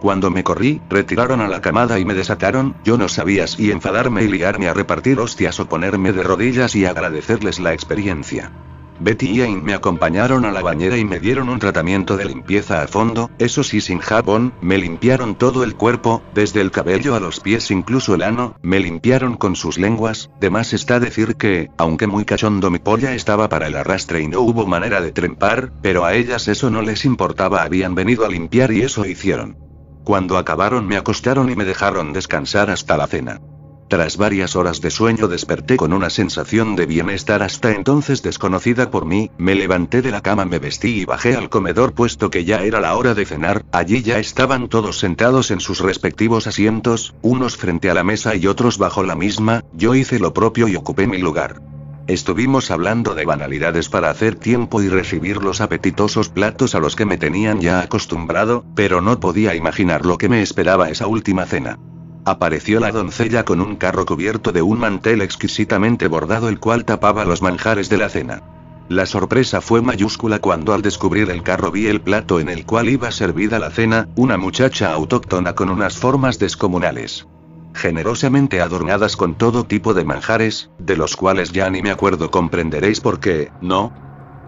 Cuando 0.00 0.30
me 0.30 0.44
corrí, 0.44 0.80
retiraron 0.88 1.40
a 1.40 1.48
la 1.48 1.60
camada 1.60 1.98
y 1.98 2.04
me 2.04 2.14
desataron, 2.14 2.76
yo 2.84 2.98
no 2.98 3.08
sabía 3.08 3.46
si 3.46 3.70
enfadarme 3.70 4.22
y 4.24 4.28
ligarme 4.28 4.68
a 4.68 4.74
repartir 4.74 5.18
hostias 5.18 5.58
o 5.60 5.68
ponerme 5.68 6.12
de 6.12 6.22
rodillas 6.22 6.76
y 6.76 6.84
agradecerles 6.84 7.58
la 7.58 7.72
experiencia. 7.72 8.52
Betty 9.00 9.30
y 9.30 9.42
Ain 9.42 9.64
me 9.64 9.74
acompañaron 9.74 10.44
a 10.44 10.50
la 10.50 10.60
bañera 10.60 10.96
y 10.96 11.04
me 11.04 11.20
dieron 11.20 11.48
un 11.48 11.58
tratamiento 11.58 12.16
de 12.16 12.24
limpieza 12.24 12.82
a 12.82 12.88
fondo, 12.88 13.30
eso 13.38 13.62
sí 13.62 13.80
sin 13.80 13.98
jabón, 13.98 14.52
me 14.60 14.78
limpiaron 14.78 15.36
todo 15.36 15.62
el 15.62 15.76
cuerpo, 15.76 16.22
desde 16.34 16.60
el 16.60 16.70
cabello 16.70 17.14
a 17.14 17.20
los 17.20 17.40
pies 17.40 17.70
incluso 17.70 18.14
el 18.14 18.22
ano, 18.22 18.56
me 18.62 18.80
limpiaron 18.80 19.36
con 19.36 19.56
sus 19.56 19.78
lenguas, 19.78 20.30
de 20.40 20.50
más 20.50 20.72
está 20.72 21.00
decir 21.00 21.36
que, 21.36 21.70
aunque 21.78 22.06
muy 22.06 22.24
cachondo 22.24 22.70
mi 22.70 22.78
polla 22.78 23.14
estaba 23.14 23.48
para 23.48 23.68
el 23.68 23.76
arrastre 23.76 24.22
y 24.22 24.28
no 24.28 24.40
hubo 24.40 24.66
manera 24.66 25.00
de 25.00 25.12
trempar, 25.12 25.72
pero 25.82 26.04
a 26.04 26.14
ellas 26.14 26.48
eso 26.48 26.70
no 26.70 26.82
les 26.82 27.04
importaba 27.04 27.62
habían 27.62 27.94
venido 27.94 28.24
a 28.24 28.28
limpiar 28.28 28.72
y 28.72 28.82
eso 28.82 29.06
hicieron. 29.06 29.56
Cuando 30.04 30.38
acabaron 30.38 30.86
me 30.86 30.96
acostaron 30.96 31.50
y 31.50 31.56
me 31.56 31.64
dejaron 31.64 32.12
descansar 32.12 32.70
hasta 32.70 32.96
la 32.96 33.06
cena. 33.06 33.40
Tras 33.88 34.18
varias 34.18 34.54
horas 34.54 34.82
de 34.82 34.90
sueño 34.90 35.28
desperté 35.28 35.78
con 35.78 35.94
una 35.94 36.10
sensación 36.10 36.76
de 36.76 36.84
bienestar 36.84 37.42
hasta 37.42 37.72
entonces 37.72 38.22
desconocida 38.22 38.90
por 38.90 39.06
mí, 39.06 39.30
me 39.38 39.54
levanté 39.54 40.02
de 40.02 40.10
la 40.10 40.20
cama, 40.20 40.44
me 40.44 40.58
vestí 40.58 41.00
y 41.00 41.04
bajé 41.06 41.34
al 41.34 41.48
comedor 41.48 41.94
puesto 41.94 42.30
que 42.30 42.44
ya 42.44 42.62
era 42.62 42.80
la 42.80 42.94
hora 42.96 43.14
de 43.14 43.24
cenar, 43.24 43.64
allí 43.72 44.02
ya 44.02 44.18
estaban 44.18 44.68
todos 44.68 44.98
sentados 44.98 45.50
en 45.50 45.60
sus 45.60 45.80
respectivos 45.80 46.46
asientos, 46.46 47.14
unos 47.22 47.56
frente 47.56 47.88
a 47.88 47.94
la 47.94 48.04
mesa 48.04 48.36
y 48.36 48.46
otros 48.46 48.76
bajo 48.76 49.02
la 49.02 49.14
misma, 49.14 49.64
yo 49.72 49.94
hice 49.94 50.18
lo 50.18 50.34
propio 50.34 50.68
y 50.68 50.76
ocupé 50.76 51.06
mi 51.06 51.16
lugar. 51.16 51.62
Estuvimos 52.08 52.70
hablando 52.70 53.14
de 53.14 53.24
banalidades 53.24 53.88
para 53.88 54.10
hacer 54.10 54.34
tiempo 54.34 54.82
y 54.82 54.88
recibir 54.88 55.38
los 55.38 55.62
apetitosos 55.62 56.28
platos 56.28 56.74
a 56.74 56.80
los 56.80 56.94
que 56.94 57.06
me 57.06 57.16
tenían 57.16 57.62
ya 57.62 57.80
acostumbrado, 57.80 58.66
pero 58.74 59.00
no 59.00 59.18
podía 59.18 59.54
imaginar 59.54 60.04
lo 60.04 60.18
que 60.18 60.28
me 60.28 60.42
esperaba 60.42 60.90
esa 60.90 61.06
última 61.06 61.46
cena. 61.46 61.78
Apareció 62.28 62.78
la 62.78 62.92
doncella 62.92 63.46
con 63.46 63.62
un 63.62 63.76
carro 63.76 64.04
cubierto 64.04 64.52
de 64.52 64.60
un 64.60 64.78
mantel 64.78 65.22
exquisitamente 65.22 66.08
bordado 66.08 66.50
el 66.50 66.60
cual 66.60 66.84
tapaba 66.84 67.24
los 67.24 67.40
manjares 67.40 67.88
de 67.88 67.96
la 67.96 68.10
cena. 68.10 68.42
La 68.90 69.06
sorpresa 69.06 69.62
fue 69.62 69.80
mayúscula 69.80 70.38
cuando 70.38 70.74
al 70.74 70.82
descubrir 70.82 71.30
el 71.30 71.42
carro 71.42 71.70
vi 71.70 71.86
el 71.86 72.02
plato 72.02 72.38
en 72.38 72.50
el 72.50 72.66
cual 72.66 72.90
iba 72.90 73.10
servida 73.12 73.58
la 73.58 73.70
cena, 73.70 74.10
una 74.14 74.36
muchacha 74.36 74.92
autóctona 74.92 75.54
con 75.54 75.70
unas 75.70 75.96
formas 75.96 76.38
descomunales. 76.38 77.26
Generosamente 77.72 78.60
adornadas 78.60 79.16
con 79.16 79.34
todo 79.34 79.64
tipo 79.64 79.94
de 79.94 80.04
manjares, 80.04 80.68
de 80.78 80.98
los 80.98 81.16
cuales 81.16 81.52
ya 81.52 81.70
ni 81.70 81.80
me 81.80 81.90
acuerdo 81.90 82.30
comprenderéis 82.30 83.00
por 83.00 83.20
qué, 83.20 83.50
¿no? 83.62 83.90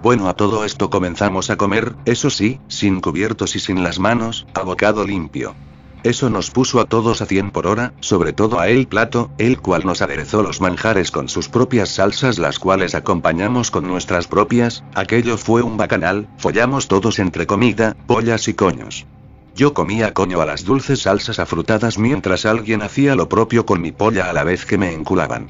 Bueno, 0.02 0.28
a 0.28 0.34
todo 0.34 0.66
esto 0.66 0.90
comenzamos 0.90 1.48
a 1.48 1.56
comer, 1.56 1.94
eso 2.04 2.28
sí, 2.28 2.60
sin 2.68 3.00
cubiertos 3.00 3.56
y 3.56 3.58
sin 3.58 3.82
las 3.82 3.98
manos, 3.98 4.46
a 4.52 4.64
bocado 4.64 5.06
limpio. 5.06 5.54
Eso 6.02 6.30
nos 6.30 6.50
puso 6.50 6.80
a 6.80 6.86
todos 6.86 7.20
a 7.20 7.26
100 7.26 7.50
por 7.50 7.66
hora, 7.66 7.92
sobre 8.00 8.32
todo 8.32 8.58
a 8.58 8.68
el 8.68 8.86
plato, 8.86 9.30
el 9.36 9.60
cual 9.60 9.84
nos 9.84 10.00
aderezó 10.00 10.42
los 10.42 10.62
manjares 10.62 11.10
con 11.10 11.28
sus 11.28 11.48
propias 11.50 11.90
salsas 11.90 12.38
las 12.38 12.58
cuales 12.58 12.94
acompañamos 12.94 13.70
con 13.70 13.86
nuestras 13.86 14.26
propias, 14.26 14.82
aquello 14.94 15.36
fue 15.36 15.60
un 15.60 15.76
bacanal, 15.76 16.26
follamos 16.38 16.88
todos 16.88 17.18
entre 17.18 17.46
comida, 17.46 17.96
pollas 18.06 18.48
y 18.48 18.54
coños. 18.54 19.06
Yo 19.54 19.74
comía 19.74 20.14
coño 20.14 20.40
a 20.40 20.46
las 20.46 20.64
dulces 20.64 21.02
salsas 21.02 21.38
afrutadas 21.38 21.98
mientras 21.98 22.46
alguien 22.46 22.80
hacía 22.80 23.14
lo 23.14 23.28
propio 23.28 23.66
con 23.66 23.82
mi 23.82 23.92
polla 23.92 24.30
a 24.30 24.32
la 24.32 24.44
vez 24.44 24.64
que 24.64 24.78
me 24.78 24.94
enculaban. 24.94 25.48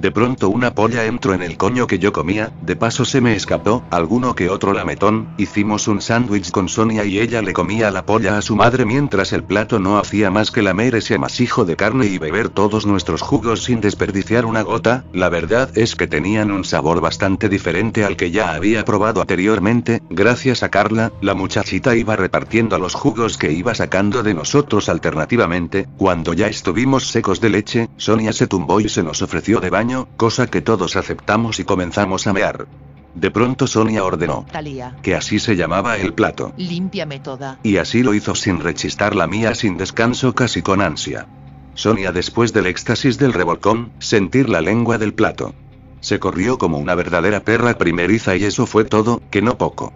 De 0.00 0.12
pronto 0.12 0.48
una 0.48 0.74
polla 0.74 1.06
entró 1.06 1.34
en 1.34 1.42
el 1.42 1.56
coño 1.56 1.88
que 1.88 1.98
yo 1.98 2.12
comía, 2.12 2.52
de 2.62 2.76
paso 2.76 3.04
se 3.04 3.20
me 3.20 3.34
escapó, 3.34 3.82
alguno 3.90 4.36
que 4.36 4.48
otro 4.48 4.72
lametón, 4.72 5.30
hicimos 5.38 5.88
un 5.88 6.00
sándwich 6.00 6.52
con 6.52 6.68
Sonia 6.68 7.04
y 7.04 7.18
ella 7.18 7.42
le 7.42 7.52
comía 7.52 7.90
la 7.90 8.06
polla 8.06 8.38
a 8.38 8.42
su 8.42 8.54
madre 8.54 8.84
mientras 8.84 9.32
el 9.32 9.42
plato 9.42 9.80
no 9.80 9.98
hacía 9.98 10.30
más 10.30 10.52
que 10.52 10.62
lamer 10.62 10.94
ese 10.94 11.16
amasijo 11.16 11.64
de 11.64 11.74
carne 11.74 12.06
y 12.06 12.18
beber 12.18 12.48
todos 12.48 12.86
nuestros 12.86 13.22
jugos 13.22 13.64
sin 13.64 13.80
desperdiciar 13.80 14.46
una 14.46 14.62
gota, 14.62 15.04
la 15.12 15.30
verdad 15.30 15.76
es 15.76 15.96
que 15.96 16.06
tenían 16.06 16.52
un 16.52 16.64
sabor 16.64 17.00
bastante 17.00 17.48
diferente 17.48 18.04
al 18.04 18.16
que 18.16 18.30
ya 18.30 18.52
había 18.54 18.84
probado 18.84 19.20
anteriormente, 19.20 20.00
gracias 20.10 20.62
a 20.62 20.68
Carla, 20.68 21.10
la 21.20 21.34
muchachita 21.34 21.96
iba 21.96 22.14
repartiendo 22.14 22.78
los 22.78 22.94
jugos 22.94 23.36
que 23.36 23.50
iba 23.50 23.74
sacando 23.74 24.22
de 24.22 24.34
nosotros 24.34 24.88
alternativamente, 24.88 25.88
cuando 25.96 26.34
ya 26.34 26.46
estuvimos 26.46 27.08
secos 27.08 27.40
de 27.40 27.50
leche, 27.50 27.88
Sonia 27.96 28.32
se 28.32 28.46
tumbó 28.46 28.80
y 28.80 28.88
se 28.88 29.02
nos 29.02 29.22
ofreció 29.22 29.58
de 29.58 29.70
baño 29.70 29.87
cosa 30.16 30.46
que 30.46 30.60
todos 30.60 30.96
aceptamos 30.96 31.60
y 31.60 31.64
comenzamos 31.64 32.26
a 32.26 32.32
mear. 32.32 32.66
De 33.14 33.30
pronto 33.30 33.66
Sonia 33.66 34.04
ordenó 34.04 34.46
Talía, 34.52 34.96
que 35.02 35.14
así 35.14 35.38
se 35.38 35.56
llamaba 35.56 35.96
el 35.96 36.14
plato. 36.14 36.52
límpiame 36.56 37.18
toda. 37.20 37.58
Y 37.62 37.78
así 37.78 38.02
lo 38.02 38.14
hizo 38.14 38.34
sin 38.34 38.60
rechistar 38.60 39.16
la 39.16 39.26
mía 39.26 39.54
sin 39.54 39.76
descanso 39.76 40.34
casi 40.34 40.62
con 40.62 40.80
ansia. 40.80 41.26
Sonia 41.74 42.12
después 42.12 42.52
del 42.52 42.66
éxtasis 42.66 43.18
del 43.18 43.32
revolcón, 43.32 43.92
sentir 43.98 44.48
la 44.48 44.60
lengua 44.60 44.98
del 44.98 45.14
plato. 45.14 45.54
Se 46.00 46.18
corrió 46.20 46.58
como 46.58 46.78
una 46.78 46.94
verdadera 46.94 47.40
perra 47.40 47.78
primeriza 47.78 48.36
y 48.36 48.44
eso 48.44 48.66
fue 48.66 48.84
todo, 48.84 49.22
que 49.30 49.42
no 49.42 49.58
poco. 49.58 49.92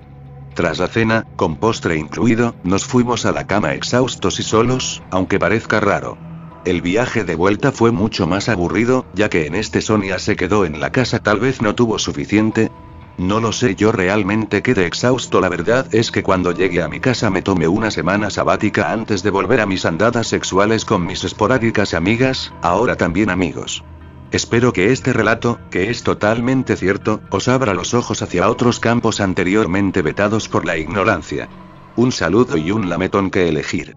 Tras 0.54 0.78
la 0.78 0.88
cena, 0.88 1.26
con 1.36 1.56
postre 1.56 1.96
incluido, 1.96 2.54
nos 2.64 2.84
fuimos 2.84 3.24
a 3.24 3.32
la 3.32 3.46
cama 3.46 3.74
exhaustos 3.74 4.38
y 4.40 4.42
solos, 4.42 5.02
aunque 5.10 5.38
parezca 5.38 5.80
raro. 5.80 6.18
El 6.64 6.80
viaje 6.80 7.24
de 7.24 7.34
vuelta 7.34 7.72
fue 7.72 7.90
mucho 7.90 8.28
más 8.28 8.48
aburrido, 8.48 9.04
ya 9.14 9.28
que 9.28 9.46
en 9.46 9.56
este 9.56 9.80
Sonia 9.80 10.20
se 10.20 10.36
quedó 10.36 10.64
en 10.64 10.78
la 10.80 10.92
casa 10.92 11.18
tal 11.18 11.40
vez 11.40 11.60
no 11.60 11.74
tuvo 11.74 11.98
suficiente. 11.98 12.70
No 13.18 13.40
lo 13.40 13.50
sé, 13.50 13.74
yo 13.74 13.90
realmente 13.90 14.62
quedé 14.62 14.86
exhausto. 14.86 15.40
La 15.40 15.48
verdad 15.48 15.92
es 15.92 16.12
que 16.12 16.22
cuando 16.22 16.52
llegué 16.52 16.80
a 16.82 16.88
mi 16.88 17.00
casa 17.00 17.30
me 17.30 17.42
tomé 17.42 17.66
una 17.66 17.90
semana 17.90 18.30
sabática 18.30 18.92
antes 18.92 19.24
de 19.24 19.30
volver 19.30 19.60
a 19.60 19.66
mis 19.66 19.84
andadas 19.84 20.28
sexuales 20.28 20.84
con 20.84 21.04
mis 21.04 21.24
esporádicas 21.24 21.94
amigas, 21.94 22.52
ahora 22.62 22.96
también 22.96 23.30
amigos. 23.30 23.82
Espero 24.30 24.72
que 24.72 24.92
este 24.92 25.12
relato, 25.12 25.58
que 25.68 25.90
es 25.90 26.04
totalmente 26.04 26.76
cierto, 26.76 27.20
os 27.30 27.48
abra 27.48 27.74
los 27.74 27.92
ojos 27.92 28.22
hacia 28.22 28.48
otros 28.48 28.78
campos 28.78 29.20
anteriormente 29.20 30.00
vetados 30.00 30.48
por 30.48 30.64
la 30.64 30.78
ignorancia. 30.78 31.48
Un 31.96 32.12
saludo 32.12 32.56
y 32.56 32.70
un 32.70 32.88
lametón 32.88 33.30
que 33.30 33.48
elegir. 33.48 33.96